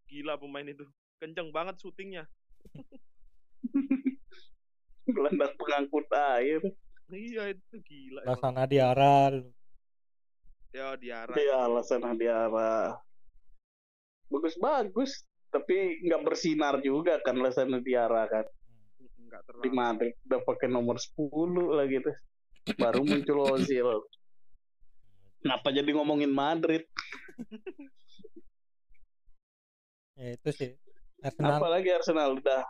[0.05, 0.85] gila pemain itu
[1.17, 2.29] kenceng banget syutingnya
[5.05, 6.61] Gelandang pengangkut air.
[7.09, 8.21] iya itu gila
[8.65, 9.49] Diarra dulu.
[10.73, 12.97] ya diarah Ya alasan Diarra.
[14.27, 15.23] Bagus-bagus.
[15.49, 18.45] Tapi nggak bersinar juga kan Lasana Diarra kan.
[19.35, 22.15] Enggak Di terlalu Madrid udah pakai nomor 10 lagi tuh.
[22.79, 23.87] Baru muncul Ozil.
[25.43, 26.87] Kenapa jadi ngomongin Madrid?
[30.19, 30.71] ya itu sih.
[31.21, 31.59] Arsenal.
[31.61, 32.39] Apalagi Arsenal?
[32.39, 32.63] Udah.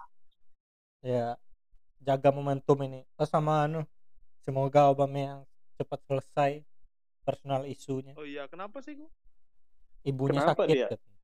[1.05, 1.37] Ya
[2.01, 3.05] jaga momentum ini.
[3.15, 3.85] Oh, sama anu.
[4.43, 5.47] Semoga Aubameyang
[5.79, 6.51] cepat selesai
[7.23, 8.17] personal isunya.
[8.19, 8.49] Oh iya.
[8.51, 9.09] Kenapa sih gua
[10.05, 10.87] ibunya Kenapa sakit dia?
[10.93, 11.17] katanya.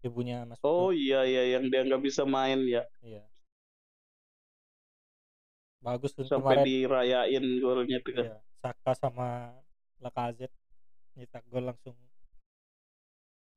[0.00, 1.56] ibunya masuk Oh iya iya.
[1.56, 2.82] Yang dia nggak bisa main ya.
[3.00, 3.29] Iya
[5.80, 8.24] bagus tuh sampai kemarin dirayain golnya tuh kan.
[8.28, 9.28] Iya, Saka sama
[10.00, 10.56] Lacazette
[11.16, 11.96] nyetak gol langsung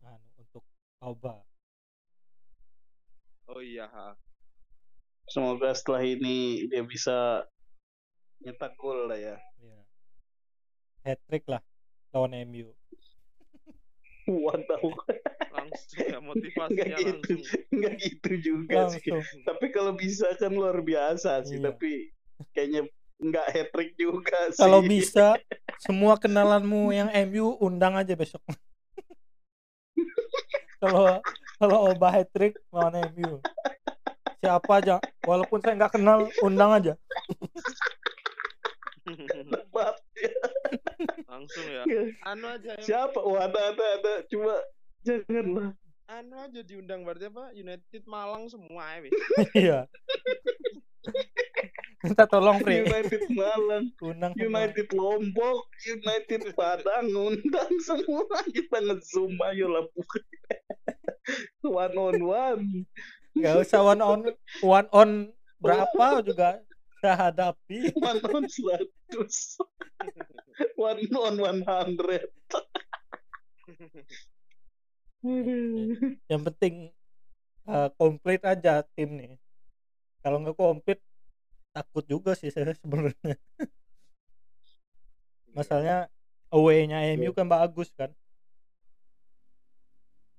[0.04, 0.64] anu, untuk
[1.04, 1.44] Auba
[3.54, 4.18] oh iya ha.
[5.30, 7.48] Semoga setelah ini dia bisa
[8.44, 9.38] nyetak gol lah ya.
[9.62, 9.80] Iya.
[11.08, 11.64] Hat trick lah
[12.12, 12.74] lawan MU.
[14.44, 14.94] Waduh,
[15.74, 17.42] langsung ya nggak motivasinya gitu, langsung
[17.74, 19.10] nggak gitu juga sih.
[19.10, 19.42] Langsung.
[19.42, 21.58] Tapi kalau bisa kan luar biasa sih.
[21.58, 21.74] Iya.
[21.74, 21.92] Tapi
[22.54, 22.82] kayaknya
[23.18, 24.62] nggak hat trick juga sih.
[24.62, 25.38] Kalau bisa
[25.82, 28.42] semua kenalanmu yang MU undang aja besok.
[30.84, 31.24] Kalau
[31.64, 33.40] kalau Auba hat trick lawan MU.
[34.44, 36.94] Siapa aja, walaupun saya nggak kenal, undang aja.
[41.28, 41.84] Langsung ya
[42.28, 42.84] anu aja ya.
[42.84, 43.20] Siapa?
[43.24, 44.14] Oh ada ada ada.
[44.28, 44.60] Cuma
[45.04, 45.76] janganlah.
[46.08, 49.10] anu aja diundang berarti apa United Malang semua ya.
[49.64, 49.80] Iya.
[52.04, 52.84] Minta tolong, Pri.
[52.84, 54.44] United Malang, Undang semua.
[54.44, 59.88] United Lombok, United Padang, undang semua kita ngezoom ayo lah
[61.64, 62.66] one on one.
[63.40, 64.20] Gak usah one on
[64.60, 65.10] one on
[65.64, 66.60] berapa juga
[67.00, 67.96] saya hadapi.
[67.96, 68.84] one on 100
[70.76, 72.28] one on 100
[76.28, 76.74] Yang penting
[77.66, 79.34] eh, komplit aja tim nih.
[80.20, 81.00] Kalau nggak komplit
[81.72, 83.36] takut juga sih saya sebenarnya.
[85.54, 86.10] Masalahnya
[86.50, 88.12] away-nya MU kan bagus kan.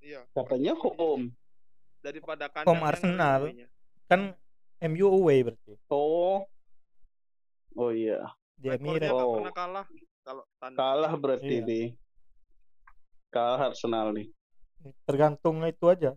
[0.04, 1.32] iya katanya home
[2.04, 3.40] daripada Home kandang Arsenal.
[4.04, 4.36] Kan
[4.84, 6.44] MU away berarti oh
[7.72, 8.20] oh iya
[8.60, 9.08] di Emirates.
[9.16, 9.40] Oh.
[9.40, 9.86] pernah kalah
[10.20, 10.44] kalau
[10.76, 11.64] kalah berarti Iya.
[11.64, 11.86] nih
[13.32, 14.28] kalah Arsenal nih
[15.08, 16.12] Tergantung itu aja.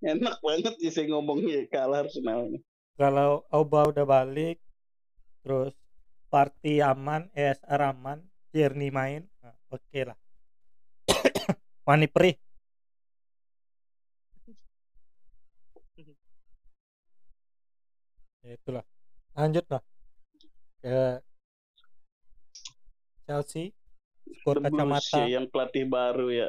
[0.00, 2.56] enak banget sih saya ngomongnya kalah Arsenal
[2.96, 4.56] Kalau Auba udah balik,
[5.44, 5.76] terus
[6.32, 8.18] Party aman, ESR aman,
[8.48, 10.18] Tierney main, nah, oke lah.
[11.88, 12.36] Wani perih.
[18.40, 18.84] ya itulah.
[19.36, 19.82] Lanjut lah.
[20.80, 21.22] Ke
[23.28, 23.70] Chelsea,
[24.40, 25.28] skor kacamata.
[25.28, 26.48] ya, yang pelatih baru ya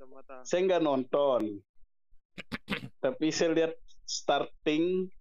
[0.00, 0.40] kacamata.
[0.48, 1.60] Saya nggak nonton.
[3.04, 3.72] Tapi saya lihat
[4.08, 5.12] starting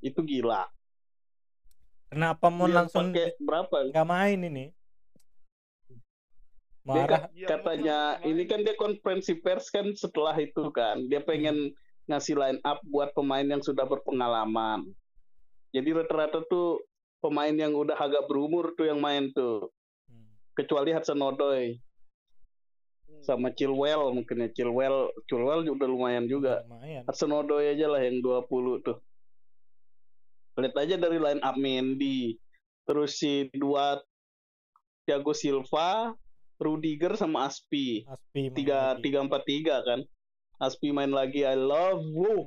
[0.00, 0.64] itu gila.
[2.08, 3.76] Kenapa mau Dia langsung pakai berapa?
[3.92, 4.64] nggak main ini?
[6.84, 7.28] Marah.
[7.32, 11.04] Iya, katanya mau- ini kan dia konferensi pers kan setelah itu kan.
[11.12, 11.76] Dia pengen
[12.08, 14.88] ngasih line up buat pemain yang sudah berpengalaman.
[15.72, 16.84] Jadi rata-rata tuh
[17.24, 19.68] pemain yang udah agak berumur tuh yang main tuh.
[20.08, 20.28] Hmm.
[20.54, 21.76] kecuali Hudson Odoi.
[21.76, 21.93] Hmm.
[23.24, 24.48] Sama Chilwell mungkin ya.
[24.52, 26.62] Chilwell Chilwell juga lumayan juga.
[26.68, 27.02] Lumayan.
[27.08, 29.00] Hudson Odoi aja lah yang 20 tuh.
[30.54, 32.38] Lihat aja dari line up Mendy
[32.84, 33.98] terus si dua
[35.08, 36.12] Thiago Silva
[36.60, 38.04] Rudiger sama Aspi.
[38.54, 40.04] Tiga tiga empat tiga kan.
[40.62, 42.46] Aspi main lagi I love you.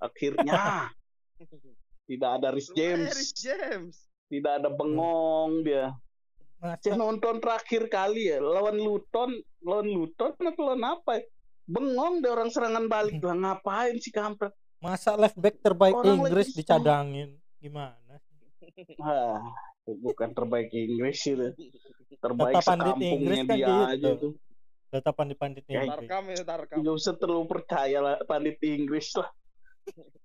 [0.00, 0.88] Akhirnya
[2.08, 3.12] tidak ada Rhys Lumayan, James.
[3.12, 3.94] Rhys James.
[4.26, 5.92] Tidak ada bengong dia
[6.60, 11.22] saya nonton terakhir kali ya lawan Luton lawan Luton atau lawan apa ya?
[11.66, 16.54] bengong deh orang serangan balik lah ngapain sih kampret masa left back terbaik Orang Inggris
[16.54, 18.22] lagi dicadangin gimana?
[19.02, 19.42] ah
[19.86, 21.48] bukan terbaik Inggris itu
[22.22, 23.74] terbaik Kata pandit Inggris kan dia gitu.
[23.90, 24.32] aja tuh
[24.86, 25.76] Data pandit-panditnya.
[25.76, 25.90] Ya, gitu.
[25.92, 26.76] Tarkam ya Tarkam.
[26.80, 29.28] Gak usah terlalu percaya lah pandit Inggris lah.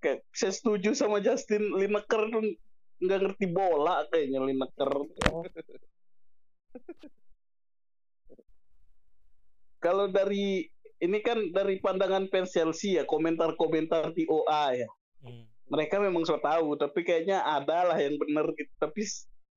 [0.02, 2.42] Kayak, saya setuju sama Justin Lineker tuh
[3.02, 4.90] nggak ngerti bola kayaknya Lineker.
[9.82, 10.70] Kalau dari
[11.02, 14.90] ini kan dari pandangan fans Chelsea ya komentar-komentar di OA ya.
[15.26, 15.50] Hmm.
[15.74, 18.70] Mereka memang so tahu tapi kayaknya ada lah yang benar gitu.
[18.78, 19.02] Tapi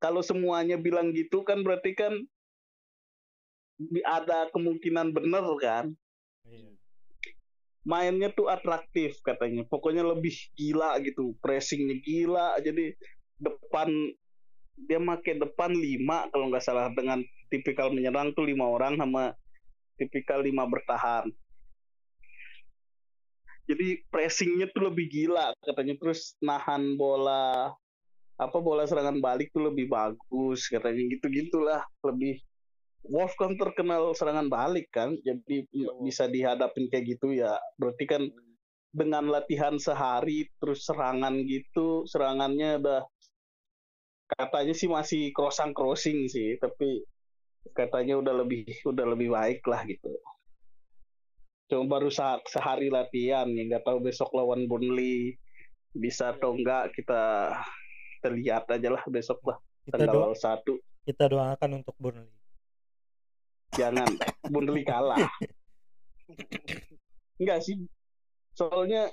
[0.00, 2.16] kalau semuanya bilang gitu kan berarti kan
[4.06, 5.92] ada kemungkinan benar kan
[6.44, 6.76] Iya.
[7.84, 9.64] mainnya tuh atraktif katanya.
[9.68, 12.56] Pokoknya lebih gila gitu, pressingnya gila.
[12.60, 12.96] Jadi
[13.40, 13.88] depan
[14.74, 19.32] dia make depan lima kalau nggak salah dengan tipikal menyerang tuh lima orang sama
[19.94, 21.30] tipikal lima bertahan.
[23.64, 27.72] Jadi pressingnya tuh lebih gila katanya terus nahan bola
[28.34, 32.42] apa bola serangan balik tuh lebih bagus katanya gitu gitulah lebih
[33.04, 36.02] Wolf kan terkenal serangan balik kan jadi Wolf.
[36.02, 38.22] bisa dihadapin kayak gitu ya berarti kan
[38.90, 43.02] dengan latihan sehari terus serangan gitu serangannya udah
[44.34, 47.02] katanya sih masih crossing crossing sih tapi
[47.72, 50.10] katanya udah lebih udah lebih baik lah gitu.
[51.64, 55.40] Cuma baru se- sehari latihan ya nggak tahu besok lawan Burnley
[55.94, 57.54] bisa atau enggak kita
[58.18, 59.56] kita lihat aja lah besok lah
[59.86, 60.76] Kita tanggal satu.
[61.04, 62.32] kita doakan untuk Burnley.
[63.74, 64.06] jangan
[64.46, 65.18] Burnley kalah.
[67.40, 67.76] Enggak sih
[68.54, 69.10] soalnya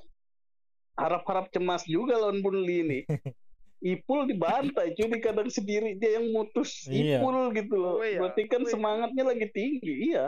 [0.93, 2.99] harap-harap cemas juga lawan Burnley ini
[3.81, 7.17] Ipul dibantai cuy di kandang sendiri dia yang mutus Iya.
[7.17, 8.19] Ipul gitu loh Away ya?
[8.21, 8.71] berarti kan Away ya?
[8.71, 10.25] semangatnya lagi tinggi iya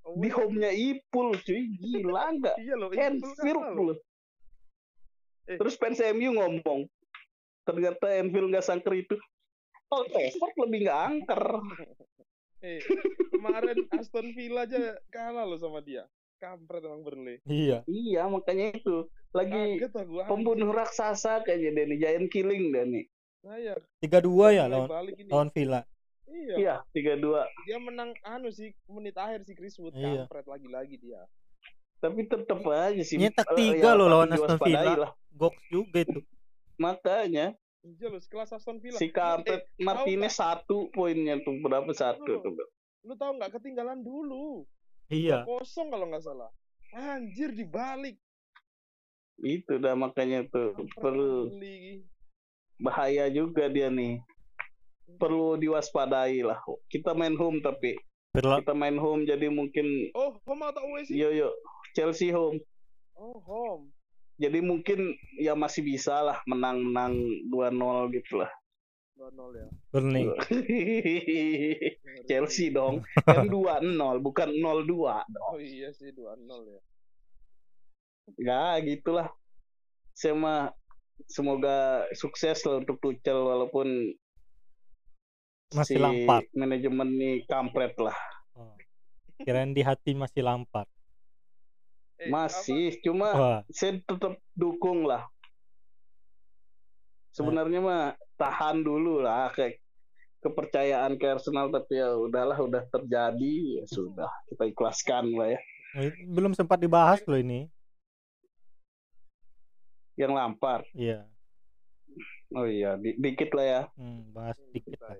[0.00, 3.84] Oh, di home-nya Ipul cuy gila enggak Iya loh, Ipul kalah loh.
[3.92, 3.98] loh
[5.46, 5.54] Eh.
[5.54, 6.90] terus fans MU ngomong
[7.62, 9.14] ternyata Enfield nggak sangker itu
[9.86, 11.42] Oh, Trafford lebih nggak angker.
[12.58, 12.82] Eh,
[13.28, 16.08] kemarin Aston Villa aja kalah loh sama dia.
[16.36, 17.38] Kampret emang Burnley.
[17.44, 17.86] Iya.
[17.86, 19.06] Iya, makanya itu.
[19.36, 19.62] Lagi
[20.24, 23.02] pembunuh raksasa kayaknya Denny Giant Killing Denny.
[23.40, 25.28] Saya 3-2 ya mulai lawan balik ini.
[25.28, 25.80] lawan Villa.
[26.26, 26.54] Iya.
[26.58, 27.46] Iya, 3-2.
[27.64, 30.26] Dia menang anu sih menit akhir si Chris Wood Iya.
[30.26, 31.22] kampret lagi-lagi dia.
[31.96, 33.16] Tapi tetap aja sih.
[33.16, 35.14] Nyetak eh, tiga yang loh lawan Aston Villa.
[35.30, 36.20] Goks juga itu.
[36.76, 37.54] Makanya
[37.86, 38.98] Iya loh, sekelas Aston Villa.
[38.98, 42.66] si kampret Eh, Martinez satu poinnya tuh berapa satu Lu- tuh.
[43.06, 44.66] lu tahu nggak ketinggalan dulu.
[45.06, 45.46] Iya.
[45.46, 46.50] Kosong kalau nggak salah.
[46.90, 48.18] Anjir dibalik.
[49.40, 51.52] Itu dah makanya tuh perlu
[52.80, 54.20] bahaya juga dia nih.
[55.20, 56.58] Perlu diwaspadai lah.
[56.90, 57.94] Kita main home tapi
[58.36, 61.16] Berla kita main home jadi mungkin Oh, home atau away sih?
[61.16, 61.48] yo yo
[61.96, 62.60] Chelsea home.
[63.16, 63.88] Oh, home.
[64.36, 67.16] Jadi mungkin ya masih bisa lah menang-menang
[67.48, 68.52] 2-0 gitu lah.
[69.16, 69.66] 2-0 ya.
[69.88, 70.28] Burnley.
[72.28, 73.00] Chelsea dong.
[73.24, 74.84] Kan 2-0 bukan 0-2
[75.32, 75.44] dong.
[75.48, 76.80] Oh iya sih 2-0 ya.
[78.34, 79.30] Ya gitulah.
[80.10, 80.74] Saya mah
[81.30, 84.12] semoga sukses lah untuk Tuchel walaupun
[85.74, 86.44] Masih si Lampard.
[86.52, 88.16] manajemen nih kampret lah.
[88.58, 88.74] Oh.
[89.42, 90.88] Kirain di hati masih Lampard.
[92.16, 95.28] Eh, Masih, cuma Wah, saya tetap dukung lah.
[97.36, 99.84] Sebenarnya mah tahan dulu lah kayak
[100.40, 105.60] kepercayaan ke Arsenal tapi ya udahlah udah terjadi ya sudah kita ikhlaskan lah ya.
[106.32, 107.68] belum sempat dibahas loh ini.
[110.16, 110.80] Yang lampar.
[110.96, 111.28] Iya.
[112.56, 113.82] Oh iya, di- dikit lah ya.
[114.00, 115.16] Hmm, bahas dikit lah.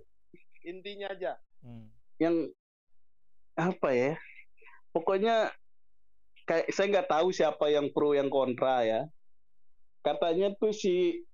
[0.64, 1.32] Intinya aja.
[1.60, 1.92] Hmm.
[2.16, 2.56] Yang
[3.56, 4.12] apa ya?
[4.96, 5.52] Pokoknya
[6.48, 9.00] kayak saya nggak tahu siapa yang pro yang kontra ya.
[10.00, 11.26] Katanya tuh si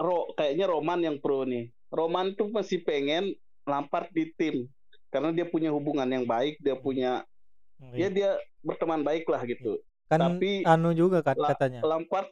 [0.00, 1.68] Ro kayaknya Roman yang pro nih.
[1.92, 3.36] Roman tuh masih pengen
[3.68, 4.64] Lampard di tim
[5.12, 7.26] karena dia punya hubungan yang baik, dia punya
[7.80, 8.08] Oh, ya iya.
[8.12, 8.30] dia
[8.60, 9.80] berteman baik lah gitu.
[10.10, 11.80] Kan tapi anu juga kan la- katanya.
[11.86, 12.26] Lampard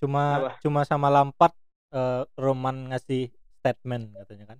[0.00, 0.50] Cuma apa?
[0.64, 1.52] cuma sama Lampard
[1.92, 3.28] eh, Roman ngasih
[3.60, 4.58] statement katanya kan.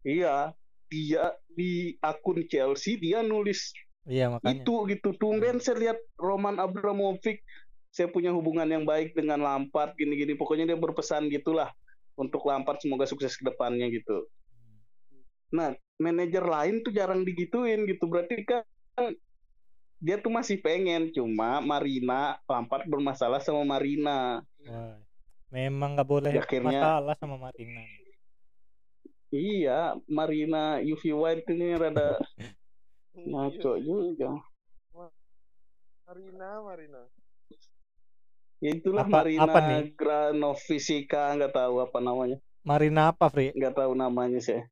[0.00, 0.54] iya
[0.88, 3.74] dia di akun Chelsea dia nulis
[4.08, 4.64] Iya makanya.
[4.64, 7.44] itu gitu tumben saya lihat Roman Abramovich
[7.92, 11.68] saya punya hubungan yang baik dengan Lampard gini-gini pokoknya dia berpesan gitulah
[12.16, 14.24] untuk Lampard semoga sukses ke depannya gitu
[15.52, 18.64] nah manajer lain tuh jarang digituin gitu berarti kan
[19.98, 24.94] dia tuh masih pengen cuma Marina Lampard bermasalah sama Marina Wah,
[25.48, 27.82] memang nggak boleh Akhirnya- masalah sama Martina.
[29.28, 32.14] iya Marina UV White ini rada
[33.28, 33.82] ngaco Iya.
[33.82, 34.30] juga
[36.06, 37.02] Marina, Marina.
[38.58, 39.82] ya itulah Apa- Marina apa nih?
[39.92, 43.52] Granovisica nggak tahu apa namanya Marina apa, Fri?
[43.52, 44.64] nggak tahu namanya saya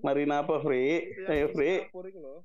[0.00, 1.12] Marina apa, Free?
[1.12, 1.76] Itu yang Ayo, di Free.
[1.84, 2.40] Singapura itu loh.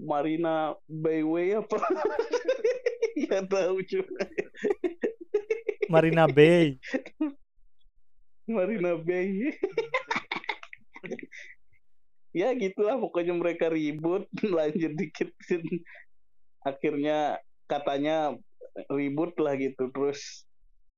[0.00, 1.78] Marina Bayway apa?
[3.30, 4.26] ya tahu juga.
[5.88, 6.80] Marina Bay
[8.48, 9.52] Marina Bay.
[12.34, 14.26] ya gitulah pokoknya mereka ribut
[14.56, 15.30] lanjut dikit
[16.66, 17.38] akhirnya
[17.70, 18.34] katanya
[18.90, 20.42] ribut lah gitu terus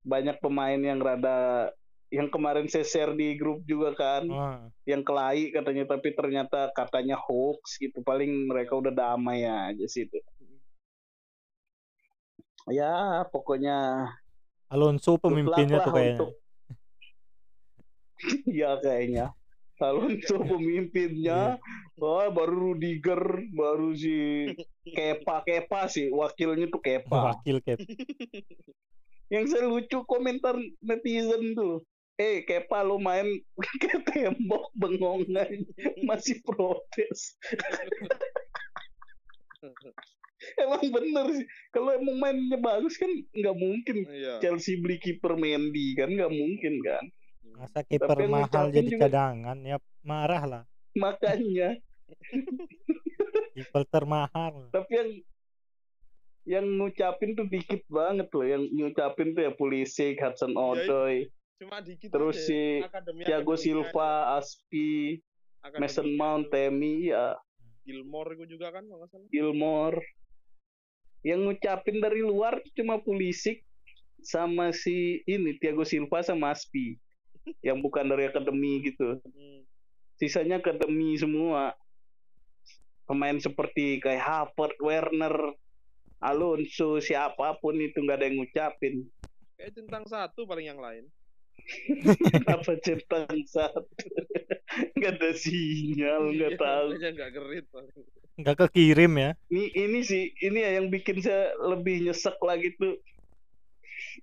[0.00, 1.68] banyak pemain yang rada
[2.06, 4.22] yang kemarin saya share di grup juga kan.
[4.26, 7.98] Oh, yang kelahi katanya tapi ternyata katanya hoax gitu.
[8.00, 10.18] Paling mereka udah damai aja sih itu.
[12.66, 14.10] Ya pokoknya
[14.66, 16.14] Alonso pemimpinnya tuh kayaknya.
[16.18, 16.34] untuk-
[18.60, 19.26] ya kayaknya.
[19.78, 21.58] Alonso pemimpinnya.
[21.96, 24.50] Wah baru Rudiger baru si
[24.84, 25.42] Kepa.
[25.42, 27.34] Kepa sih wakilnya tuh Kepa.
[27.34, 27.78] Wakil Cap
[29.26, 31.82] yang saya lucu komentar netizen tuh
[32.16, 33.28] eh Kepa lo main
[33.82, 35.52] ke tembok bengong aja,
[36.04, 37.36] masih protes.
[40.60, 41.46] Emang bener sih.
[41.72, 44.04] Kalau emang mainnya bagus kan nggak mungkin.
[44.06, 44.38] Iya.
[44.44, 47.04] Chelsea beli kiper Mendy kan nggak mungkin kan.
[47.56, 50.62] Masa kiper mahal jadi juga- cadangan ya marah lah.
[50.94, 51.80] Makanya.
[53.56, 54.68] Kiper termahal.
[54.68, 55.10] Tapi yang
[56.46, 58.44] yang ngucapin tuh dikit banget loh.
[58.44, 62.46] Yang ngucapin tuh ya Pulisic, Hudson Odoi, Cuma dikit terus aja.
[62.52, 65.20] si Akademi- Thiago akademinya Silva, Aspi.
[65.64, 67.34] Akademi- Mason Mount, Temi, ya
[67.82, 69.28] Gilmore itu juga kan nggak salah.
[69.30, 70.02] Gilmore.
[71.24, 73.66] Yang ngucapin dari luar cuma Pulisic
[74.22, 76.98] sama si ini Thiago Silva sama Aspi
[77.62, 79.18] yang bukan dari akademi gitu.
[79.22, 79.60] Hmm.
[80.18, 81.74] Sisanya akademi semua.
[83.06, 85.54] Pemain seperti kayak Havertz, Werner,
[86.18, 89.06] Alonso, siapa pun itu nggak ada yang ngucapin.
[89.54, 91.06] Kayak centang satu paling yang lain.
[92.54, 93.82] Apa centang satu?
[94.98, 96.86] Nggak ada sinyal, nggak Iya, tahu.
[96.98, 97.66] nggak gerit.
[97.72, 97.94] paling.
[98.36, 103.00] nggak kekirim ya Ini ini sih ini ya yang bikin saya lebih nyesek lagi tuh.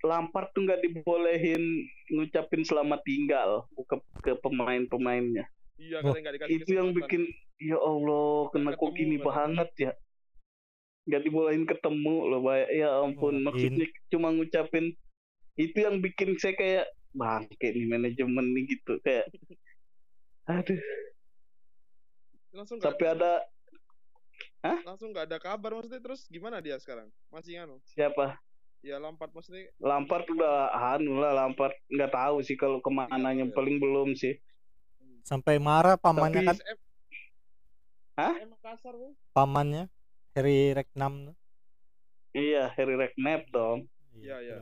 [0.05, 5.49] Lampard tuh nggak dibolehin ngucapin selamat tinggal ke ke pemain-pemainnya.
[5.81, 7.25] Iya, dikasih Itu yang bikin
[7.57, 9.91] ya Allah kena kok gini banget ya.
[11.09, 13.41] Nggak dibolehin ketemu loh, ya ampun.
[13.41, 14.93] Wah, Maksudnya cuma ngucapin
[15.57, 19.30] itu yang bikin saya kayak bangke nih manajemen nih gitu kayak
[20.43, 20.82] aduh
[22.51, 23.34] langsung nggak sampai ada
[24.84, 27.11] langsung nggak ada kabar maksudnya terus gimana dia sekarang?
[27.28, 27.78] Masih anu?
[27.86, 28.39] siapa
[28.80, 33.47] Ya Lampard maksudnya Lampard udah anu lah Lampard nggak tahu sih kalau ke mananya Iya,
[33.47, 33.55] iya.
[33.55, 34.36] paling belum sih
[35.24, 36.78] sampai marah pamannya Tapi- kan SM
[38.14, 38.36] Hah?
[38.76, 39.14] Tuh.
[39.32, 39.88] pamannya
[40.34, 41.32] Harry Regnam
[42.32, 44.57] iya Harry Redknapp dong Iya, iya.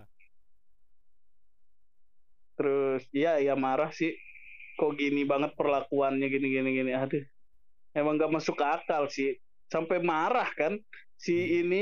[2.62, 4.14] Terus iya ya marah sih.
[4.78, 6.94] Kok gini banget perlakuannya gini gini gini.
[6.94, 7.26] Aduh
[7.98, 9.42] emang nggak masuk akal sih.
[9.74, 10.78] Sampai marah kan
[11.18, 11.60] si Hmm.
[11.66, 11.82] ini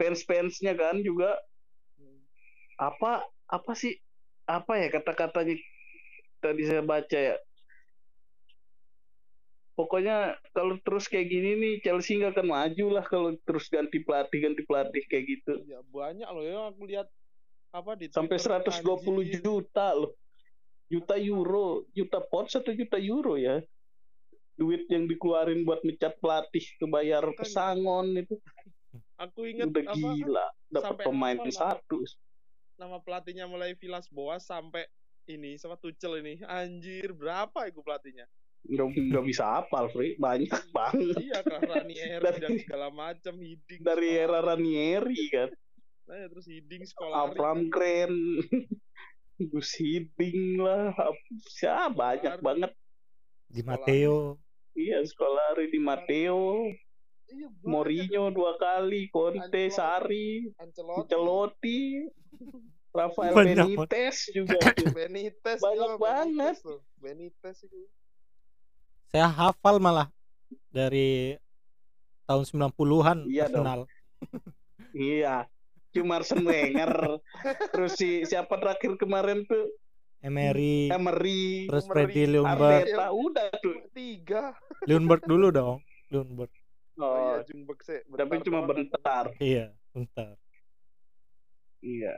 [0.00, 1.36] fans fansnya kan juga.
[2.80, 4.00] Apa apa sih?
[4.48, 5.60] Apa ya kata-katanya?
[6.42, 7.36] Tadi saya baca ya.
[9.72, 14.38] Pokoknya kalau terus kayak gini nih Chelsea nggak akan maju lah kalau terus ganti pelatih
[14.50, 15.52] ganti pelatih kayak gitu.
[15.64, 17.08] Iya, banyak loh ya aku lihat
[17.72, 19.40] apa di sampai Twitter, 120 anjir.
[19.40, 20.12] juta loh.
[20.92, 23.64] Juta euro juta pounds atau juta euro ya.
[24.52, 28.36] Duit yang dikeluarin buat mencat pelatih ke bayar pesangon itu.
[29.16, 30.46] Aku inget udah apa gila.
[30.68, 31.96] Dapat pemain apa nama- satu.
[32.76, 34.84] Nama pelatihnya mulai Vilas Boas sampai
[35.24, 36.44] ini sama Tuchel ini.
[36.44, 38.28] Anjir, berapa itu pelatihnya?
[38.62, 40.14] nggak nggak bisa hafal Fri.
[40.14, 43.80] Banyak banget iya, kan Ranieri Dari- dan segala macam Hiding.
[43.82, 45.50] dari era Ranieri kan
[46.02, 47.14] Nah, ya, terus Hiding sekolah.
[47.26, 48.18] Avram Grant
[49.42, 50.94] Gus Hiddink lah
[51.50, 52.44] siapa banyak Skolari.
[52.44, 52.72] banget
[53.48, 53.74] di Sekolah.
[53.76, 54.16] Matteo
[54.72, 56.68] iya Skolari di Matteo
[57.24, 57.48] Iya.
[57.64, 59.72] Mourinho dua kali Conte Ancelotti.
[59.72, 61.00] Sari Ancelotti.
[61.00, 61.80] Ancelotti
[62.92, 64.60] Rafael Banyak Benitez juga.
[64.92, 66.56] Benitez Banyak juga, banget.
[66.94, 67.88] Benitez itu.
[69.08, 70.12] saya hafal malah
[70.68, 71.40] dari
[72.22, 73.48] tahun 90-an Iya.
[73.48, 73.80] Arsenal
[74.92, 75.36] iya
[75.92, 77.20] cuma Wenger
[77.70, 79.68] terus si siapa terakhir kemarin tuh?
[80.22, 80.86] Emery.
[80.88, 81.66] Emery.
[81.66, 83.76] Terus Freddy Ljungberg Arteta udah tuh.
[83.90, 84.54] Tiga.
[84.86, 85.78] Ljungberg dulu dong
[86.08, 86.50] Ljungberg
[87.00, 88.04] Oh, oh, iya, Junberg sih.
[88.04, 89.24] tapi cuma bentar.
[89.40, 90.36] Iya bentar.
[91.80, 92.14] Iya.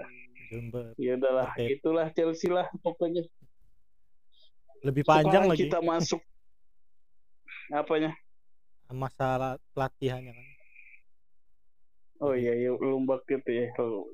[0.51, 1.65] Ljungberg ya udahlah Oke.
[1.79, 3.23] itulah Chelsea lah pokoknya.
[4.83, 5.63] Lebih panjang Sekarang lagi.
[5.65, 6.21] kita masuk.
[7.81, 8.13] Apanya?
[8.93, 10.54] Masalah pelatihannya kan
[12.23, 14.07] oh iya iya Lumbak gitu ya Oh.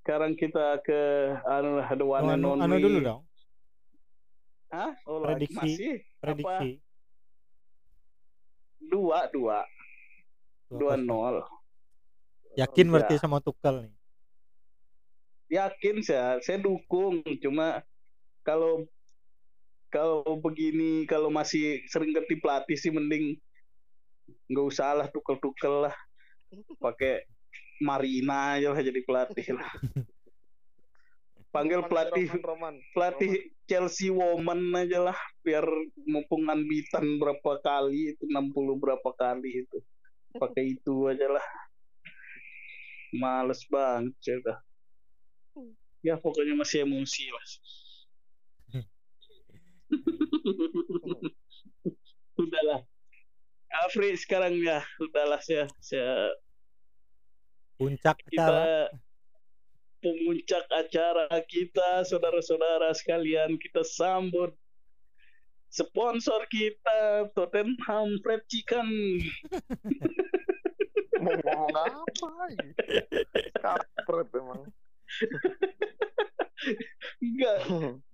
[0.00, 1.00] Sekarang kita ke
[1.44, 3.22] anu the one and anu, anu dulu dong
[4.70, 4.94] Hah?
[5.04, 5.58] Oh, lagi Prediksi.
[5.58, 5.94] masih?
[6.22, 6.70] prediksi
[8.90, 9.62] Dua, dua.
[10.70, 11.06] Dua kosong.
[11.06, 11.36] nol.
[12.58, 12.92] yakin Iya.
[12.94, 13.94] berarti sama Tuchel nih
[15.50, 17.26] Yakin saya, saya dukung.
[17.42, 17.82] Cuma
[18.46, 18.86] kalau
[19.90, 23.34] kalau begini, kalau masih sering ganti pelatih sih mending
[24.50, 25.94] nggak usah lah tukel-tukel lah.
[26.82, 27.24] Pakai
[27.80, 29.70] Marina aja lah jadi pelatih lah.
[31.50, 32.74] Panggil Roman, pelatih Roman, Roman.
[32.94, 33.32] pelatih
[33.66, 35.66] Chelsea Woman aja lah biar
[36.06, 39.82] mumpung unbeaten berapa kali itu 60 berapa kali itu
[40.38, 41.42] pakai itu aja lah
[43.10, 44.14] males banget
[44.46, 44.62] udah
[46.06, 47.42] ya pokoknya masih emosi lah
[52.42, 52.86] udahlah
[53.70, 56.34] Afri sekarang ya udahlah saya saya
[57.78, 58.90] puncak kita acara
[60.02, 64.50] pemuncak acara kita saudara-saudara sekalian kita sambut
[65.70, 68.88] sponsor kita Tottenham Fried Chicken
[71.20, 72.28] Mau ngomong apa?
[73.60, 74.64] Kampret emang.
[77.20, 77.56] enggak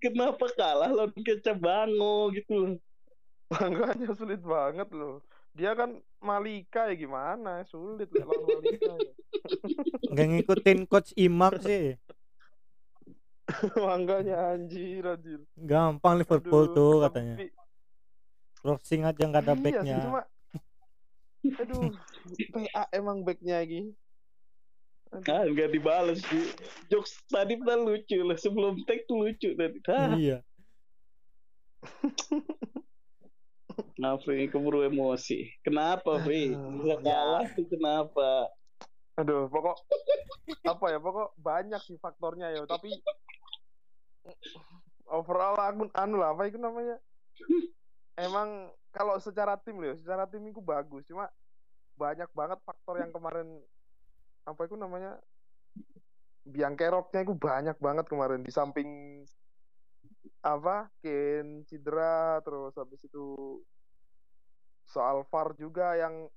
[0.02, 2.78] kenapa kalah lawan Kecabango gitu
[3.50, 5.22] Makanya sulit banget loh.
[5.56, 7.64] Dia kan Malika ya gimana?
[7.64, 8.92] Sulit lah lawan Malika.
[8.94, 9.12] ya.
[10.06, 11.96] nggak ngikutin coach Imam sih.
[13.74, 15.40] Makanya anjir anjir.
[15.56, 17.34] gampang Liverpool Aduh, tuh tapi- katanya.
[18.56, 19.94] crossing aja nggak ada iya backnya.
[19.94, 20.22] sih cuma
[21.46, 21.94] aduh
[22.50, 23.94] PA emang backnya lagi.
[25.14, 26.42] Ah nggak dibales sih
[26.88, 29.78] jokes tadi udah lucu lah sebelum tag tuh lucu tadi.
[29.86, 30.12] Ah.
[30.12, 30.38] Iya
[34.00, 35.48] Afri keburu emosi?
[35.64, 38.30] Kenapa Fri Aduh, bisa kalah tuh kenapa?
[39.16, 39.76] Aduh pokok
[40.68, 42.92] apa ya pokok banyak sih faktornya ya tapi
[45.08, 47.00] overall aku anu lah apa itu namanya?
[48.16, 51.28] Emang kalau secara tim loh secara tim itu bagus cuma
[51.96, 53.48] banyak banget faktor yang kemarin
[54.44, 55.16] apa itu namanya?
[56.46, 58.88] Biang keroknya itu banyak banget kemarin di samping
[60.42, 63.60] apa Ken cedera terus habis itu
[64.86, 66.30] soal VAR juga yang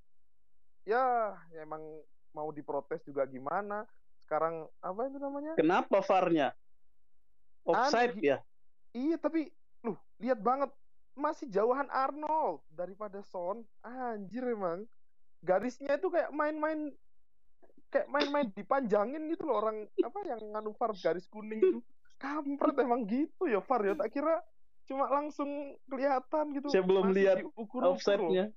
[0.83, 1.81] ya emang
[2.33, 3.85] mau diprotes juga gimana.
[4.21, 5.53] Sekarang apa itu namanya?
[5.57, 6.53] Kenapa VAR-nya?
[7.65, 8.37] Offside Anu, ya?
[8.93, 9.49] Iya tapi
[9.85, 10.69] lu lihat banget.
[11.19, 13.67] Masih jauhan Arnold daripada Son.
[13.83, 14.87] Anjir emang.
[15.43, 16.95] Garisnya itu kayak main-main
[17.89, 21.79] kayak main-main dipanjangin gitu loh orang apa yang nganu VAR garis kuning itu
[22.19, 23.93] kampret emang gitu ya VAR ya?
[23.95, 24.43] Tak kira
[24.85, 25.49] cuma langsung
[25.87, 26.67] kelihatan gitu.
[26.69, 27.95] Saya belum Masih lihat loh.
[27.95, 28.51] offside-nya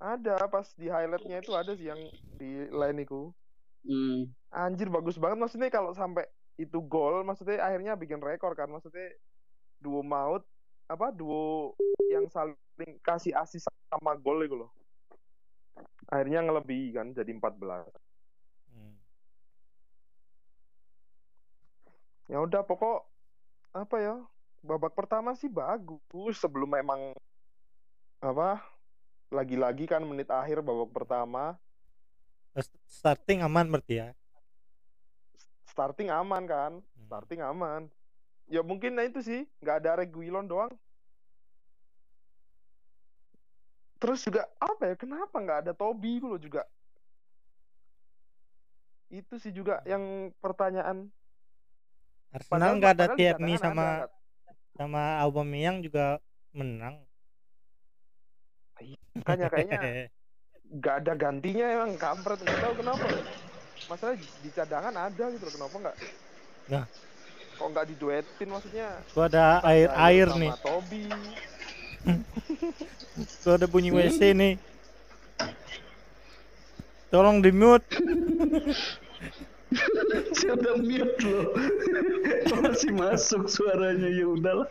[0.00, 2.00] ada pas di highlightnya itu ada sih yang
[2.40, 3.34] di line itu.
[3.80, 4.28] Hmm.
[4.52, 5.40] anjir bagus banget.
[5.40, 6.28] Maksudnya kalau sampai
[6.60, 8.68] itu gol maksudnya akhirnya bikin rekor kan.
[8.68, 9.16] Maksudnya
[9.80, 10.44] duo maut
[10.84, 11.72] apa duo
[12.12, 14.68] yang saling kasih asis sama gol itu loh.
[16.12, 18.09] Akhirnya ngelebihi kan jadi 14
[22.30, 23.02] ya udah pokok
[23.74, 24.14] apa ya
[24.62, 27.10] babak pertama sih bagus sebelum memang
[28.22, 28.62] apa
[29.34, 31.58] lagi-lagi kan menit akhir babak pertama.
[32.86, 34.08] Starting aman berarti ya?
[35.70, 36.72] Starting aman kan?
[36.78, 37.06] Hmm.
[37.06, 37.90] starting aman.
[38.50, 40.70] Ya mungkin nah itu sih nggak ada Reguilon doang.
[44.02, 46.66] Terus juga apa ya kenapa nggak ada Toby loh juga?
[49.10, 51.10] Itu sih juga yang pertanyaan
[52.30, 54.14] Arsenal nggak ada di Tierney sama ada.
[54.78, 56.22] sama Aubameyang juga
[56.54, 57.02] menang.
[59.18, 60.08] Makanya kayaknya
[60.70, 62.38] nggak ada gantinya emang kampret.
[62.38, 63.04] Nggak tahu kenapa.
[63.90, 65.96] Masalah di cadangan ada gitu loh kenapa nggak?
[66.70, 66.86] Nah.
[67.60, 68.88] kok nggak diduetin maksudnya?
[69.12, 70.52] Tuh ada air air nih.
[70.64, 71.04] Toby.
[73.44, 74.54] Tuh ada bunyi WC nih.
[77.10, 77.90] Tolong di mute
[80.36, 81.54] saya udah mute loh.
[82.62, 84.10] Masih masuk suaranya?
[84.10, 84.68] Ya udahlah.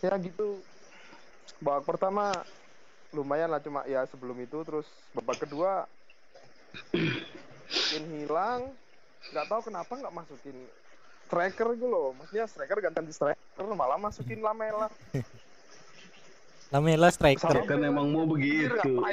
[0.00, 0.64] Ya gitu.
[1.60, 2.32] Babak pertama
[3.12, 4.58] lumayan lah cuma ya sebelum itu.
[4.64, 5.84] Terus babak kedua
[7.68, 8.60] mungkin hilang.
[9.36, 10.56] Nggak tahu kenapa nggak masukin
[11.28, 12.16] striker gitu loh.
[12.16, 14.88] Maksudnya striker ganti striker malah masukin Lamela.
[16.72, 17.68] Lamela striker.
[17.68, 19.04] Kan emang mau begitu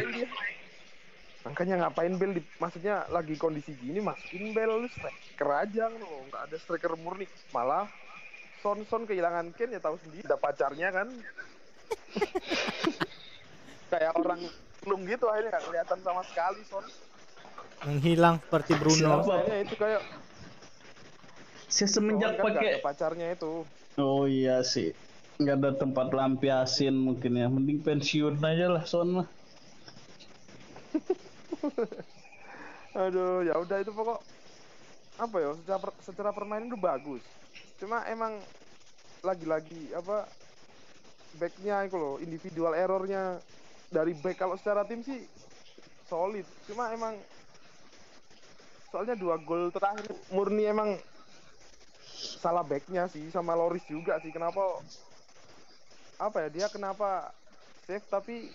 [1.47, 6.43] makanya ngapain Bel di, maksudnya lagi kondisi gini masukin Bel lu striker aja loh nggak
[6.51, 7.23] ada striker murni
[7.55, 7.87] malah
[8.59, 11.07] Son Son kehilangan Ken ya tahu sendiri ada pacarnya kan
[13.91, 14.43] kayak orang
[14.83, 16.85] belum gitu akhirnya nggak kelihatan sama sekali Son
[17.85, 19.21] menghilang seperti Bruno.
[19.21, 19.61] Siapa?
[19.61, 20.01] Itu kayak
[21.69, 23.67] semenjak kan pakai pacarnya itu.
[24.01, 24.93] Oh iya sih.
[25.37, 27.45] Nggak ada tempat lampiasin mungkin ya.
[27.51, 29.27] Mending pensiun aja lah Son mah.
[33.07, 34.19] Aduh, ya udah itu pokok
[35.17, 37.23] apa ya secara per- secara permainan itu bagus.
[37.81, 38.37] Cuma emang
[39.25, 40.29] lagi-lagi apa
[41.37, 43.41] backnya itu loh individual errornya
[43.89, 45.25] dari back kalau secara tim sih
[46.09, 46.45] solid.
[46.69, 47.17] Cuma emang
[48.89, 50.95] soalnya dua gol terakhir murni emang
[52.41, 54.29] salah backnya sih sama Loris juga sih.
[54.33, 54.81] Kenapa
[56.17, 57.29] apa ya dia kenapa
[57.85, 58.49] save tapi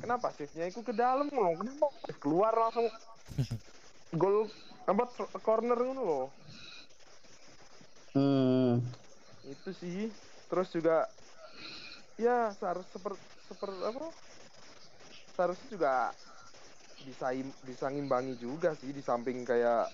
[0.00, 1.52] kenapa save-nya itu ke dalam loh.
[1.58, 1.86] Kenapa?
[2.18, 2.86] Keluar langsung.
[4.20, 4.46] Gol
[4.84, 5.04] apa
[5.40, 6.26] corner ngono loh.
[8.12, 8.82] Hmm.
[9.42, 10.12] itu sih.
[10.52, 11.08] Terus juga
[12.20, 13.16] ya seharus seper
[13.48, 14.12] seper apa?
[15.32, 15.94] Seharusnya juga
[17.02, 18.92] bisa im- bisa ngimbangi juga sih.
[18.92, 19.88] Di samping kayak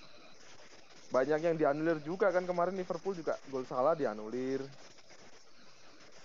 [1.15, 2.43] banyak yang dianulir juga kan.
[2.43, 4.67] Kemarin Liverpool juga gol salah dianulir.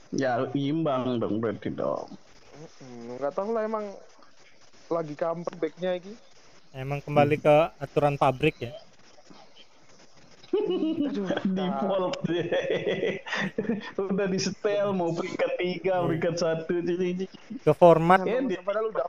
[0.10, 2.10] Ya imbang dong berarti dong.
[3.12, 3.86] Nggak tahu lah emang
[4.88, 6.14] lagi kamper backnya ini
[6.72, 8.74] Emang kembali ke aturan pabrik ya.
[10.54, 12.46] aduh Default deh.
[14.10, 16.78] Udah di setel mau peringkat tiga, peringkat satu.
[16.78, 17.26] jadi
[17.60, 19.06] Ke format, nah, di- padahal udah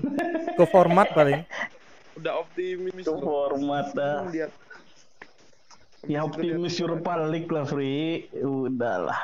[0.58, 1.44] ke format paling.
[2.16, 4.26] udah optimis Itu format dah.
[4.26, 4.52] lihat
[6.06, 8.28] Ya optimis Europa League lah Free.
[8.34, 9.18] Udahlah.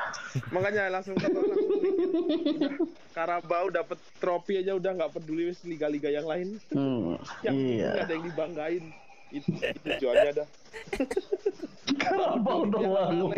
[0.49, 1.74] makanya langsung kata langsung
[3.15, 8.03] Karabau dapat trofi aja udah nggak peduli wis liga-liga yang lain Hmm, yang iya.
[8.03, 8.85] ada yang dibanggain
[9.33, 10.47] itu itu tujuannya dah
[12.01, 13.31] Karabau doang.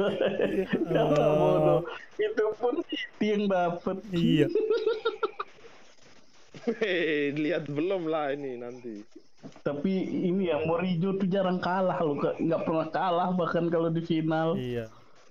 [0.87, 1.83] Karabau doang.
[2.15, 3.99] Itu pun City yang dapet.
[4.09, 4.47] Iya.
[6.67, 8.99] Hei, lihat belum lah ini nanti
[9.63, 9.93] Tapi
[10.27, 12.17] ini ya Mourinho tuh jarang kalah loh.
[12.19, 14.55] Nggak pernah kalah bahkan kalau di final.
[14.57, 14.87] Iya.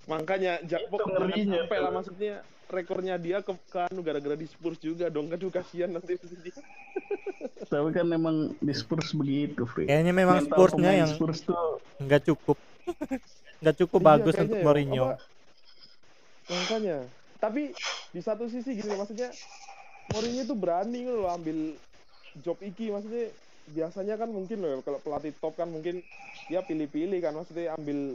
[0.07, 2.34] makanya Jakpok jangan ngerinya sampai lah maksudnya
[2.67, 6.55] rekornya dia ke ke anu gara-gara di Spurs juga dong kan kasihan nanti dia
[7.73, 9.91] Tapi kan emang di Spurs begitu, Free.
[9.91, 12.59] Kayaknya memang Mental Spursnya yang Spurs tuh nggak cukup.
[13.62, 14.64] Nggak cukup Iya, bagus untuk ya.
[14.69, 15.05] Mourinho.
[15.17, 15.25] Apa-
[16.47, 16.99] makanya
[17.43, 17.75] tapi
[18.14, 19.35] di satu sisi gini loh, maksudnya
[20.14, 21.75] Mourinho tuh berani gitu loh ambil
[22.39, 23.35] job iki maksudnya
[23.67, 25.99] biasanya kan mungkin loh kalau pelatih top kan mungkin
[26.47, 28.14] dia pilih-pilih kan maksudnya ambil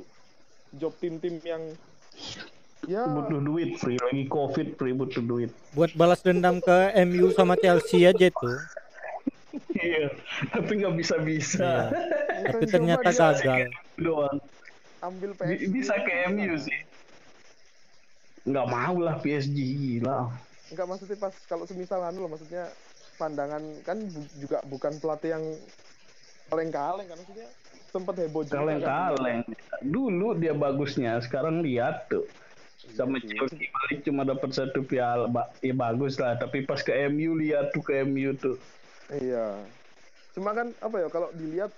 [0.80, 1.76] job tim-tim yang
[2.90, 3.98] ya butuh duit, Free.
[3.98, 5.52] Lagi Covid, Free butuh duit.
[5.74, 8.58] Buat balas dendam ke MU sama Chelsea aja tuh.
[9.72, 10.14] Iya,
[10.54, 11.90] tapi nggak bisa-bisa.
[11.90, 12.50] Iya.
[12.54, 13.70] Tapi coba ternyata gagal.
[13.98, 14.38] Doang.
[15.02, 16.80] ambil Bi- PSG bisa ke MU sih.
[18.46, 20.30] Nggak mau lah PSG gila.
[20.72, 22.72] enggak maksudnya pas kalau semisal anu loh maksudnya
[23.20, 25.44] pandangan kan bu- juga bukan pelatih yang
[26.48, 27.50] kaleng-kaleng kan maksudnya
[27.92, 28.64] sempet heboh juga kan.
[28.64, 29.42] Kaleng-kaleng.
[29.84, 32.24] Dulu dia bagusnya, sekarang lihat tuh.
[32.88, 33.22] Sama.
[33.22, 36.34] Chelsea balik cuma dapat satu piala, Ba- ya bagus lah.
[36.36, 38.58] Tapi pas ke MU lihat tuh ke MU tuh.
[39.08, 39.62] Iya.
[40.34, 41.70] Cuma kan apa ya kalau dilihat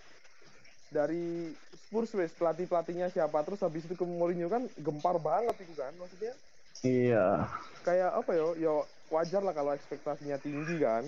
[0.87, 5.73] dari Spurs wes pelatih pelatihnya siapa terus habis itu ke Mourinho kan gempar banget itu
[5.73, 6.33] kan maksudnya
[6.79, 7.49] Iya.
[7.81, 8.73] kayak apa ya ya
[9.09, 11.01] wajar lah kalau ekspektasinya tinggi kan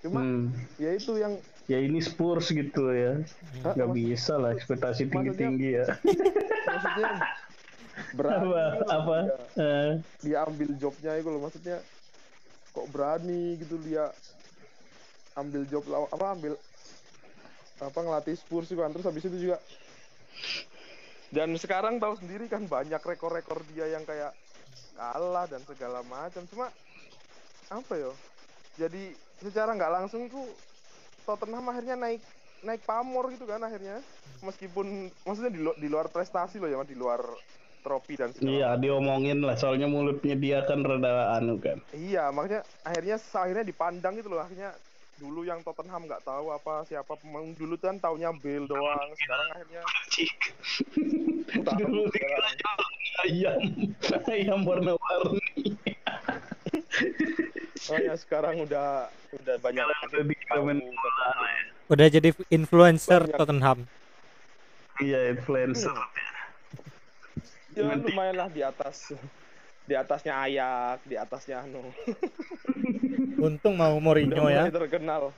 [0.00, 0.50] cuma Hmm.
[0.76, 3.22] ya itu yang Ya ini Spurs gitu ya.
[3.64, 5.86] Nggak bisa lah ekspektasi tinggi-tinggi ya.
[6.66, 7.08] maksudnya
[8.14, 8.62] berani Apa?
[8.78, 9.16] gitu Apa?
[9.22, 9.92] dia, Eh,
[10.24, 11.78] dia ambil jobnya itu loh maksudnya
[12.74, 14.10] kok berani gitu dia
[15.34, 16.52] ambil job law- apa ambil
[17.78, 19.58] apa ngelatih Spurs itu kan terus habis itu juga
[21.34, 24.30] dan sekarang tahu sendiri kan banyak rekor-rekor dia yang kayak
[24.94, 26.70] kalah dan segala macam cuma
[27.66, 28.12] apa ya
[28.78, 30.38] jadi secara nggak langsung itu
[31.26, 32.22] Tottenham akhirnya naik
[32.62, 33.98] naik pamor gitu kan akhirnya
[34.38, 37.20] meskipun maksudnya di, lu- di luar prestasi loh ya di luar
[37.84, 41.78] trofi dan segala iya diomongin lah soalnya mulutnya dia kan rada anu kan.
[41.92, 44.40] Iya, makanya akhirnya akhirnya dipandang gitu loh.
[44.40, 44.72] Akhirnya
[45.20, 49.08] dulu yang Tottenham nggak tahu apa siapa pemain dulu kan taunya Bale doang.
[49.20, 49.82] Sekarang akhirnya
[51.68, 52.54] tahu Dulu sekarang.
[53.28, 53.62] ayam,
[54.26, 55.76] ayam warna-warni.
[57.84, 60.24] Oh ya sekarang udah udah banyak udah.
[61.92, 63.36] Udah jadi influencer Banyak.
[63.38, 63.78] Tottenham.
[64.98, 65.92] Iya influencer.
[67.74, 69.10] Ya Nanti- lumayan lah di atas
[69.84, 71.82] di atasnya Ayak, di atasnya anu.
[73.46, 74.70] Untung mau Mourinho ya.
[74.72, 75.28] terkenal.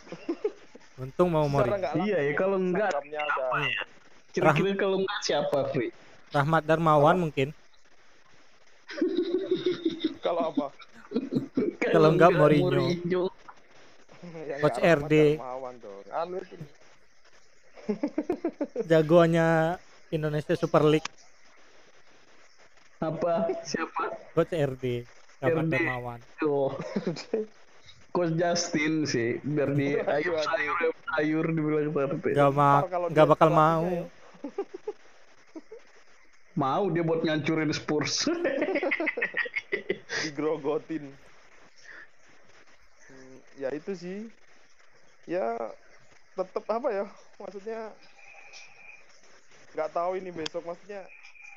[1.02, 1.76] Untung mau Mourinho.
[2.02, 3.46] Iya ya kalau enggak ada.
[4.34, 5.94] kira-kira kalau enggak siapa Free?
[6.34, 7.54] Rahmat Darmawan mungkin.
[10.26, 10.66] Kalau apa?
[11.80, 13.30] Kalau enggak Mourinho.
[14.46, 15.38] Ya, Coach RD.
[16.10, 16.42] Anu.
[18.90, 19.78] Jagoannya
[20.10, 21.06] Indonesia Super League
[23.00, 23.52] Apa?
[23.62, 24.04] Siapa?
[24.32, 25.04] Coach RD
[25.42, 25.72] Rahmat RD.
[25.72, 26.20] Darmawan.
[26.44, 26.72] Oh.
[28.16, 30.76] Coach Justin sih, biar di ayur sayur
[31.12, 32.32] sayur dibilang seperti.
[32.32, 33.84] Gak, ma kalau gak bakal mau.
[33.84, 34.04] ya.
[36.56, 38.24] Mau dia buat ngancurin Spurs.
[40.26, 41.14] digrogotin
[43.06, 44.18] Hmm, ya itu sih
[45.30, 45.54] ya
[46.34, 47.06] tetap apa ya
[47.38, 47.94] maksudnya
[49.74, 51.06] nggak tahu ini besok maksudnya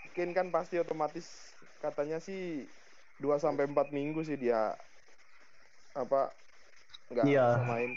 [0.09, 2.65] Kane kan pasti otomatis katanya sih
[3.17, 4.75] 2 sampai 4 minggu sih dia
[5.91, 6.31] apa
[7.09, 7.45] nggak Iya.
[7.49, 7.91] bisa main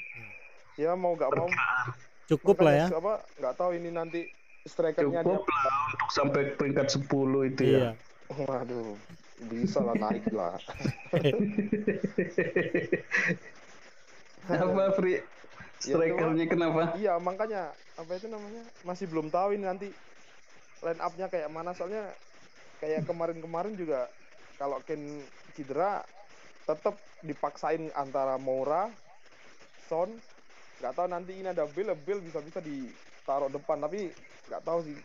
[0.75, 1.49] ya mau nggak mau
[2.27, 2.87] Cukup lah ya.
[2.89, 4.21] apa nggak tahu ini nanti
[4.65, 7.93] strikernya dia Cukup lah untuk sampai peringkat 10 itu Iya.
[7.93, 7.93] ya.
[8.33, 8.97] waduh
[9.43, 10.57] bisa lah naik lah
[14.43, 15.23] Apa Fri?
[15.79, 16.95] Strikernya kenapa?
[16.95, 19.89] Iya makanya apa itu namanya masih belum tahu ini nanti
[20.83, 22.11] line up-nya kayak mana soalnya
[22.83, 24.11] kayak kemarin-kemarin juga
[24.59, 25.23] kalau Ken
[25.55, 26.03] cedera
[26.67, 28.91] tetap dipaksain antara Moura,
[29.87, 30.11] Son,
[30.79, 34.11] nggak tahu nanti ini ada Bill, Bill bisa-bisa ditaruh depan tapi
[34.51, 34.99] nggak tahu sih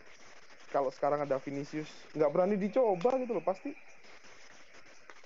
[0.68, 3.70] kalau sekarang ada Vinicius nggak berani dicoba gitu loh pasti.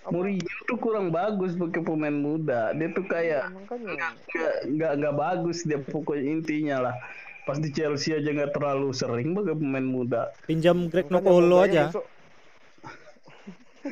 [0.02, 2.74] Apa- Mourinho tuh kurang bagus pakai pemain muda.
[2.74, 3.54] Dia tuh kayak
[4.34, 6.94] Iya, nggak nggak bagus dia pokoknya intinya lah.
[7.42, 10.30] Pas di Chelsea aja nggak terlalu sering pakai pemain muda.
[10.46, 11.90] Pinjam Greg Nokolo aja.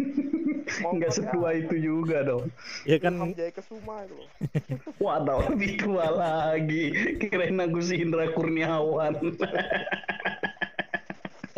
[0.71, 2.47] Nggak setua itu juga dong.
[2.87, 4.29] Ya kan Ilham Jaya Kesuma itu loh.
[5.03, 6.95] Waduh, lebih tua lagi.
[7.19, 9.19] Kirain Agus Indra Kurniawan.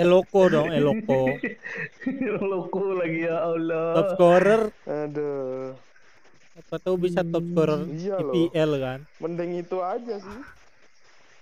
[0.01, 1.29] Eloko dong, Eloko.
[2.41, 3.93] Loko lagi ya Top Allah.
[4.17, 5.77] scorer Aduh,
[6.57, 8.35] apa tahu bisa top scorer Iya loh.
[8.35, 8.99] IPL kan.
[9.21, 10.41] mending itu aja sih.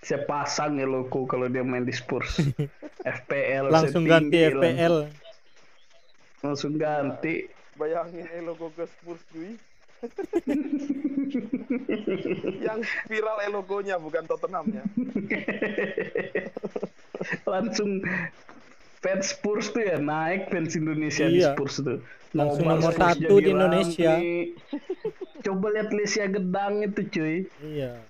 [0.01, 2.41] Saya pasang ya Loko kalau dia main di Spurs.
[3.05, 4.65] FPL Langsung ganti lah.
[4.65, 4.97] FPL.
[6.41, 7.45] Langsung ganti.
[7.77, 9.57] Bayangin Eloko ke Spurs cuy.
[12.65, 14.85] Yang viral Elokonya bukan Tottenhamnya.
[17.53, 18.01] Langsung
[19.01, 21.53] fans Spurs tuh ya naik fans Indonesia di Iya.
[21.53, 22.01] Spurs tuh.
[22.33, 24.13] Langsung nomor Spurs satu di Indonesia.
[25.41, 27.37] Coba lihat Lesia Gedang itu cuy.
[27.61, 28.01] Iya.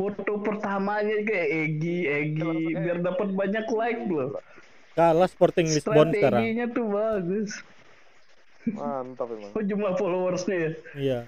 [0.00, 4.32] Foto pertamanya kayak Egi, Egi biar dapat banyak like loh.
[4.96, 6.40] Kalah Sporting Lisbon sekarang.
[6.40, 7.50] Strateginya tuh bagus.
[8.64, 9.52] Mantap emang.
[9.52, 11.18] Oh jumlah followersnya ya Iya.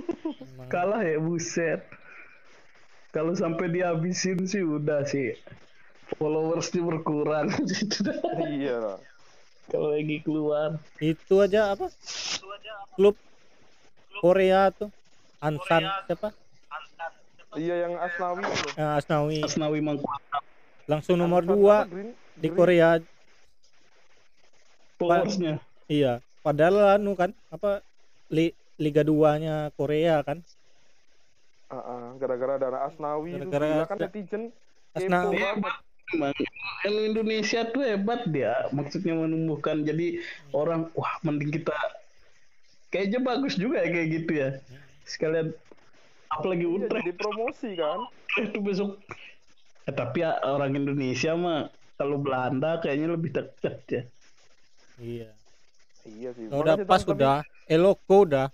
[0.72, 1.84] Kalah ya buset.
[3.12, 5.36] Kalau sampai dihabisin sih udah sih
[6.16, 7.52] followersnya berkurang.
[8.48, 8.98] Iya lah.
[9.68, 10.80] Kalau lagi keluar.
[10.96, 11.92] itu aja apa?
[12.96, 13.20] Klub
[14.24, 14.88] Korea tuh.
[15.44, 16.32] Ansan siapa?
[17.58, 18.68] Iya yang Asnawi itu.
[18.78, 19.38] Asnawi.
[19.42, 20.42] Asnawi Mangkualam
[20.88, 22.88] langsung nomor Ansan dua apa, Green- di Green- Korea.
[24.96, 25.54] Followersnya.
[25.86, 26.12] iya.
[26.40, 27.82] Padahal anu kan apa
[28.30, 30.38] li, Liga 2 nya Korea kan?
[31.68, 33.46] Ah, ah, gara-gara ada Asnawi itu.
[33.46, 34.42] Gara-gara gila kan netizen
[34.94, 35.38] Asnawi.
[36.08, 36.32] Emang
[36.88, 39.84] yang Indonesia tuh hebat dia, maksudnya menumbuhkan.
[39.84, 40.24] Jadi
[40.56, 41.76] orang wah mending kita
[42.88, 44.48] kayaknya bagus juga ya kayak gitu ya.
[45.04, 45.52] Sekalian
[46.28, 48.00] apalagi Iya, Utrecht jadi promosi kan.
[48.44, 49.00] itu besok.
[49.84, 51.60] Eh, tapi ya, orang Indonesia mah
[51.94, 54.02] kalau Belanda kayaknya lebih dekat ya.
[54.98, 55.28] iya
[56.04, 56.48] Iya sih.
[56.48, 58.46] udah pas tapi- udah Eloko udah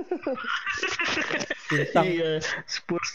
[1.68, 2.30] bintang Iya,
[2.64, 3.12] Spurs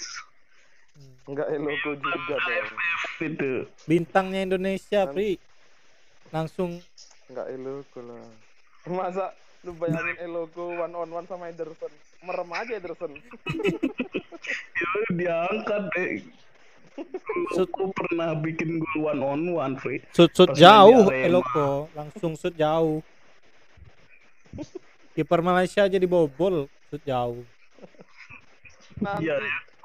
[1.26, 2.68] Enggak Eloko juga dong.
[3.18, 3.54] itu.
[3.84, 5.42] bintangnya Indonesia Pri
[6.30, 6.78] langsung
[7.26, 8.22] Enggak Eloko lah.
[8.86, 9.34] Masa
[9.66, 11.92] lu bayangin Eloko one on one sama Ederson.
[12.22, 13.12] Merem aja Ederson.
[14.46, 16.22] Ya, diangkat deh.
[17.58, 20.06] Aku pernah bikin gol one on one, Free.
[20.14, 21.10] main di jauh.
[21.10, 23.02] Eloko langsung shoot jauh
[25.16, 27.40] kiper Malaysia jadi bobol shoot jauh
[29.00, 29.36] Nanti Iya,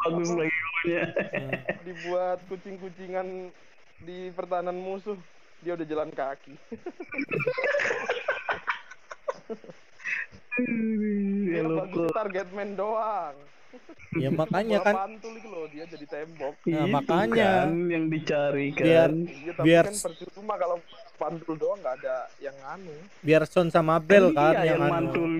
[0.06, 1.02] bagus lagi golnya.
[1.34, 1.50] Hmm.
[1.82, 3.50] dibuat kucing-kucingan
[4.06, 5.18] di pertahanan musuh.
[5.66, 6.54] Dia udah jalan kaki.
[10.60, 11.78] Dia Eloko.
[11.80, 13.36] bagus target man doang.
[14.12, 16.58] ya makanya kan pantul itu loh dia jadi tembok.
[16.64, 17.50] Nah, Itu makanya.
[17.62, 18.82] kan yang dicari kan.
[18.82, 20.76] Biar- Iya tapi Biar- kan percuma kalau
[21.14, 22.90] pantul doang nggak ada yang anu.
[23.20, 24.90] biar Son sama Bel kan iya, yang, yang anu.
[24.90, 25.32] mantul.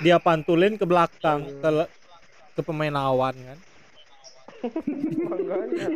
[0.00, 1.68] dia pantulin ke belakang ke
[2.54, 3.58] ke pemain lawan kan
[5.24, 5.86] Makanya.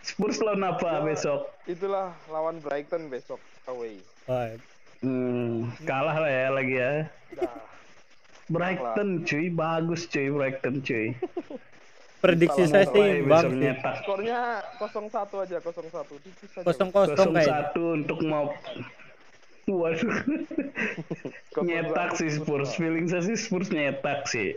[0.00, 1.52] Spurs lawan apa besok?
[1.68, 4.00] Itulah lawan Brighton besok away.
[4.24, 4.56] Wah,
[5.00, 6.92] Hmm, kalah lah ya lagi ya.
[7.32, 7.56] Dah.
[8.52, 11.16] Brighton cuy, bagus cuy Brighton cuy.
[12.20, 15.08] Prediksi saya sih nyetak Skornya 0-1
[15.40, 16.04] aja, 0-1.
[16.20, 16.64] Tipis aja.
[16.68, 17.72] Kosong kosong kayaknya.
[17.72, 18.52] 0-1 untuk mau
[19.64, 20.12] Waduh.
[21.56, 22.76] 0-1 nyetak sih Spurs.
[22.76, 24.52] Feeling saya sih Spurs nyetak sih.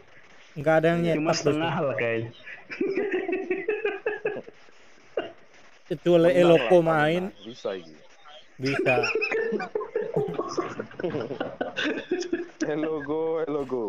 [0.60, 1.88] Nggak ada yang Cuma nyetak setengah besok.
[1.88, 2.30] lah kayaknya.
[5.94, 7.46] Kecuali Menang Eloko lah, main menang.
[7.46, 7.94] Bisa ini.
[8.58, 8.96] bisa.
[12.64, 13.84] Hello go, hello go.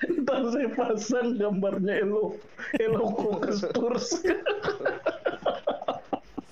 [0.00, 2.38] Ntar saya pasang gambarnya Elo.
[2.78, 4.06] Elo kok ke Spurs.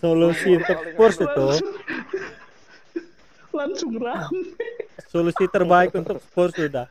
[0.02, 1.46] Solusi untuk Spurs itu,
[3.54, 4.52] Langsung rame.
[5.08, 6.90] solusi terbaik untuk Spurs sudah.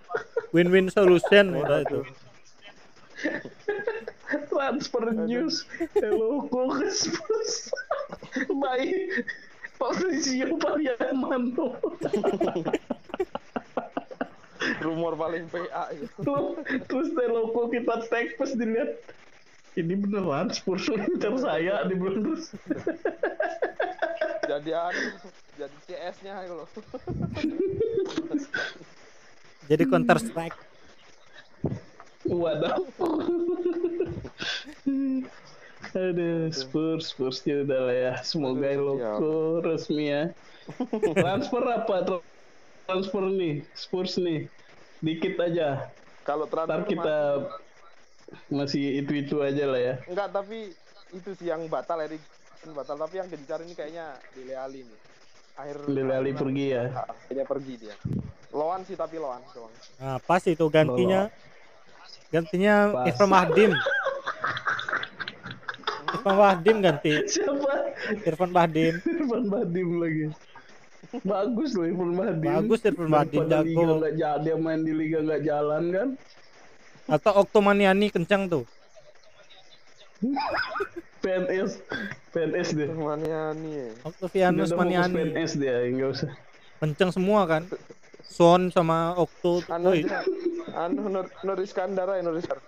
[0.50, 2.02] Win-win solution udah itu.
[4.28, 5.66] Transfer news.
[5.96, 7.72] Elo kok ke Spurs.
[8.50, 9.26] Baik.
[9.78, 11.78] Fabrizio Pariamano.
[14.84, 16.08] Rumor paling PA ya.
[16.18, 16.58] Terus-
[16.90, 18.98] Terus Teloko kita tag pas dilihat.
[19.78, 22.50] Ini beneran Spurs ngincar saya di terus.
[24.48, 25.12] Jadi anu,
[25.60, 26.70] jadi CS-nya itu loh.
[29.68, 30.56] Jadi Counter Strike.
[32.26, 32.88] Waduh.
[35.94, 38.14] Aduh, Spurs, Spurs ya udah lah ya.
[38.26, 39.32] Semoga Aduh, Loko
[39.62, 40.32] resmi ya.
[41.22, 41.96] Transfer apa?
[42.04, 42.28] Tra-
[42.88, 44.48] Transfer nih, Spurs nih.
[45.04, 45.94] Dikit aja.
[46.26, 47.18] Kalau Ntar transfer kita
[48.52, 49.96] masih itu-itu aja lah ya.
[50.04, 50.76] enggak tapi
[51.16, 52.20] itu sih yang batal Erik
[52.76, 55.00] batal tapi yang gencar ini kayaknya Dele Alli nih.
[55.56, 56.84] Akhir Dele Alli pergi ya.
[56.92, 57.96] Ah, Kayaknya pergi dia.
[58.52, 59.72] Loan sih tapi loan doang.
[60.00, 61.32] Nah, pas itu gantinya.
[62.32, 62.92] Gantinya.
[63.08, 63.72] Irfan Bahdim.
[66.08, 67.14] Irfan Bahdim ganti.
[67.28, 67.74] Siapa?
[68.24, 68.94] Irfan Bahdim.
[69.04, 70.26] Irfan Badim lagi.
[71.22, 72.50] Bagus loh Irfan Badim.
[72.50, 73.82] Bagus Irfan Bahdim Liga jago.
[74.00, 76.08] nggak ja- dia main di liga nggak jalan kan?
[77.08, 78.64] Atau Oktomaniani kencang tuh.
[81.18, 81.82] PNS,
[82.32, 82.88] PNS ya?
[84.02, 85.14] Oktavianus Dia udah fokus Maniani.
[85.14, 86.32] PNS dia, nggak usah.
[86.78, 87.64] Kencang semua kan.
[88.24, 89.64] Son sama Okto.
[89.68, 89.96] Anu.
[90.74, 92.62] Anu Nur, Nur Iskandar Nur Iskandar.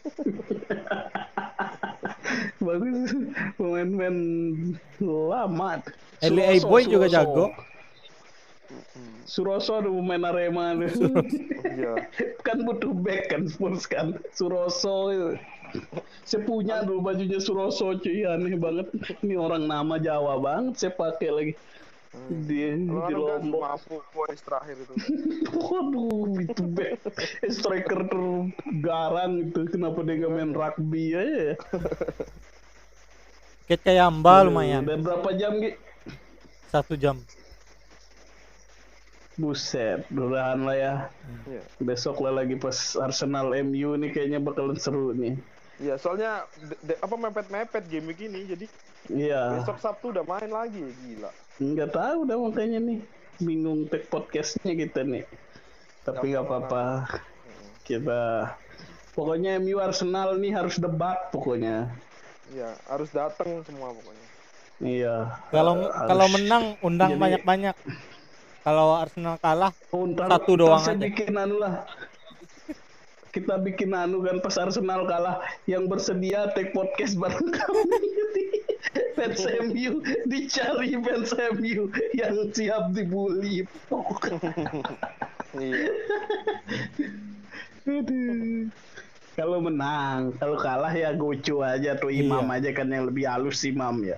[2.64, 3.12] Bagus
[3.56, 4.16] pemain-pemain
[5.00, 5.80] lama.
[6.20, 7.48] Suroso, Boy juga jago.
[9.24, 11.10] Suroso ada pemain Arema tuh.
[11.70, 12.02] Iya.
[12.42, 14.18] kan butuh back kan Spurs kan.
[14.34, 15.38] Suroso itu.
[16.26, 18.90] Saya punya dulu bajunya Suroso cuy aneh banget.
[19.22, 21.52] Ini orang nama Jawa banget saya pakai lagi.
[22.10, 23.60] Di, Kalau di kan Lombok.
[23.62, 24.94] Mafu voice terakhir itu.
[25.54, 26.98] Waduh, itu back.
[27.54, 29.60] Striker tergarang itu.
[29.70, 31.56] Kenapa dia nggak main rugby aja ya?
[33.70, 34.82] Kayak Kayamba lumayan.
[34.82, 35.78] Udah berapa jam, Gi?
[36.74, 37.22] Satu jam.
[39.38, 40.94] Buset, udahan lah ya.
[41.46, 41.62] Iya.
[41.78, 45.38] Besok lah lagi pas Arsenal MU nih kayaknya bakalan seru nih.
[45.80, 48.66] Iya, soalnya de- de- apa mepet-mepet game gini jadi
[49.08, 51.32] Iya, besok Sabtu udah main lagi gila.
[51.58, 53.00] nggak tahu dah makanya nih.
[53.38, 55.24] Bingung tag podcastnya kita nih.
[56.02, 56.84] Tapi nggak apa-apa.
[57.82, 58.52] Kita
[59.10, 61.88] pokoknya MU Arsenal nih harus debat pokoknya.
[62.50, 64.26] Iya, harus datang semua pokoknya.
[64.78, 65.14] Iya.
[65.48, 67.76] Kalau kalau menang undang Jadi- banyak-banyak.
[68.60, 71.02] Kalau Arsenal kalah Oh, ntar- Satu doang saya aja.
[71.02, 71.88] bikin anu lah.
[73.30, 75.38] Kita bikin anu kan pas Arsenal kalah
[75.70, 78.02] yang bersedia take podcast bareng kami.
[79.16, 83.62] fans MU dicari fans MU yang siap dibully.
[85.50, 85.90] Iya.
[89.34, 92.54] Kalau menang, kalau kalah ya gocu aja atau imam Iya.
[92.62, 94.14] aja kan yang lebih halus imam ya.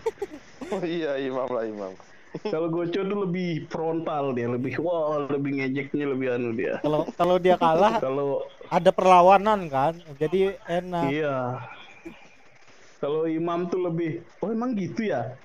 [0.68, 1.92] Oh iya, Imam lah Imam.
[2.32, 6.80] Kalau goco tuh lebih frontal dia, lebih wah, lebih ngejeknya lebih anu dia.
[6.80, 10.00] kalau kalau dia kalah Kalau ada perlawanan kan.
[10.16, 11.12] Jadi enak.
[11.12, 11.60] Iya.
[13.02, 15.36] Kalau imam tuh lebih, oh emang gitu ya?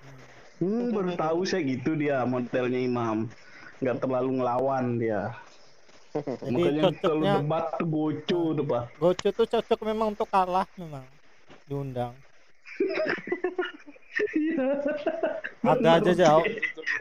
[0.58, 3.28] Hmm, baru tahu saya gitu dia modelnya imam.
[3.84, 5.36] Nggak terlalu ngelawan dia.
[6.18, 8.84] Jadi Makanya kalau debat tuh goco tuh pak.
[8.98, 11.06] Gocu tuh cocok memang untuk kalah memang
[11.68, 12.16] diundang.
[14.18, 14.66] Iya.
[15.62, 16.46] Ada aja jauh.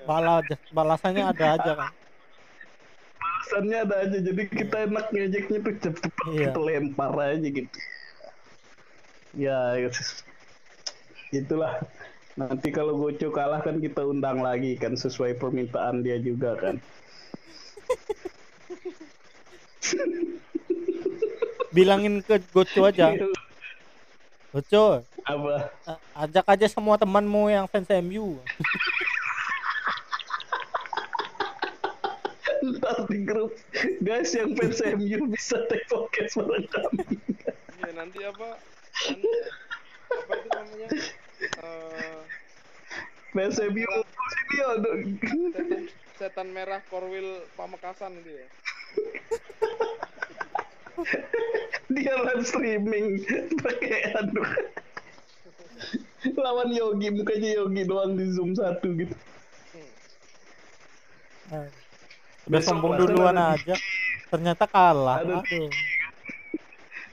[0.05, 1.93] Bala, balasannya ada aja kan.
[3.17, 6.51] Alasannya ada aja, jadi kita enak ngejeknya tuh cepet Iya.
[6.53, 7.79] kita lempar aja gitu.
[9.37, 9.59] Ya,
[11.33, 11.81] itulah.
[12.37, 16.77] Nanti kalau goco kalah kan kita undang lagi kan sesuai permintaan dia juga kan.
[21.73, 23.13] Bilangin ke Gocu aja.
[24.53, 25.69] Gocu, Apa?
[26.17, 28.41] Ajak aja semua temanmu yang fans MU.
[32.67, 33.55] ntar di grup
[34.03, 37.05] guys yang fans MU bisa take podcast bareng kami
[37.79, 38.59] Iya nanti apa?
[39.07, 39.29] Nanti,
[40.09, 40.89] apa itu namanya?
[41.63, 42.19] Eh,
[43.37, 43.93] fans MU
[44.33, 45.83] sini ada setan,
[46.17, 48.47] setan merah Korwil Pamekasan gitu ya.
[51.93, 53.21] dia live streaming
[53.61, 54.43] pakai anu
[56.45, 59.15] lawan Yogi mukanya Yogi doang di zoom satu gitu.
[61.47, 61.67] Nah,
[62.51, 63.75] udah Besok sombong duluan aja.
[64.27, 65.43] Ternyata kalah aduh.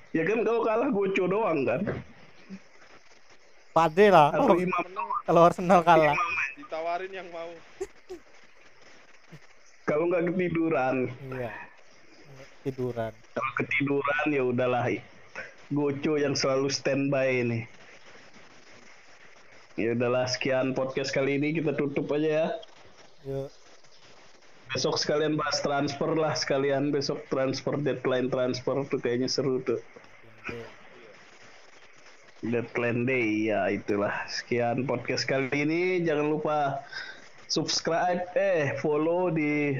[0.09, 1.81] ya kan kalau kalah goco doang kan?
[3.73, 4.33] Pade lah.
[4.33, 6.17] Atau kalau, imam Menang kalau Arsenal kalah.
[6.57, 7.53] Ditawarin yang mau.
[9.83, 10.95] kalau nggak ketiduran.
[11.29, 11.51] Iya.
[12.65, 14.85] Tiduran kalau ketiduran ya udahlah.
[15.73, 17.65] Goco yang selalu standby ini
[19.79, 21.55] ya udahlah sekian podcast kali ini.
[21.55, 22.47] Kita tutup aja ya.
[23.25, 23.49] Yuk
[24.73, 29.77] besok sekalian bahas transfer lah sekalian besok transfer deadline transfer tuh kayaknya seru tuh.
[32.41, 34.25] Deadline day ya itulah.
[34.27, 36.01] Sekian podcast kali ini.
[36.01, 36.81] Jangan lupa
[37.45, 39.77] subscribe eh follow di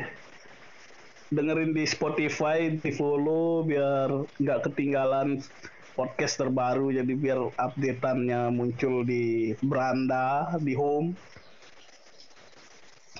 [1.34, 5.42] dengerin di Spotify di follow biar nggak ketinggalan
[5.94, 9.24] podcast terbaru jadi biar updateannya muncul di
[9.62, 10.26] beranda
[10.60, 11.14] di home.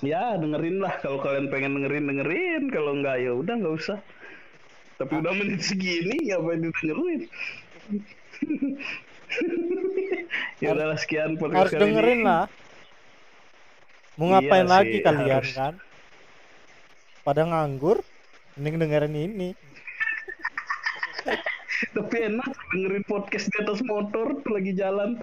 [0.02, 0.98] Ya dengerin lah.
[1.00, 2.62] Kalau kalian pengen dengerin dengerin.
[2.74, 3.98] Kalau nggak ya udah nggak usah.
[4.98, 7.20] Tapi udah menit segini ngapain didengerin?
[10.62, 11.90] Ya udahlah sekian podcast harus kali ini.
[11.90, 12.44] dengerin lah.
[14.18, 15.50] Mau Iya ngapain lagi sih, kalian harus.
[15.50, 15.74] kan?
[17.26, 17.98] Pada nganggur
[18.54, 19.48] mending dengerin ini
[21.94, 25.20] tapi enak dengerin podcast di atas motor lagi jalan.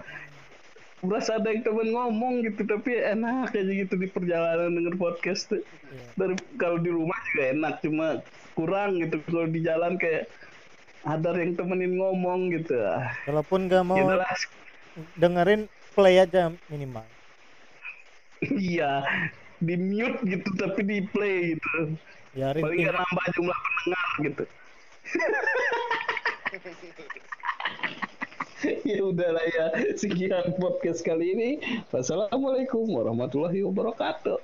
[1.02, 5.58] Berasa ada yang temen ngomong gitu tapi enak aja gitu di perjalanan denger podcast tuh.
[5.58, 6.06] Iya.
[6.14, 8.06] dari kalau di rumah juga enak cuma
[8.54, 9.18] kurang gitu.
[9.26, 10.30] Kalau di jalan kayak
[11.02, 13.10] ada yang temenin ngomong gitu ah.
[13.26, 14.30] Walaupun gak mau ya udahlah
[15.18, 15.66] dengerin
[15.98, 17.02] play aja minimal.
[18.42, 19.02] Iya
[19.62, 21.98] di mute gitu tapi di play gitu.
[22.32, 24.44] Biarin paling nambah jumlah pendengar gitu
[28.84, 31.50] ya udahlah ya sekian podcast kali ini.
[31.88, 34.36] Wassalamualaikum warahmatullahi wabarakatuh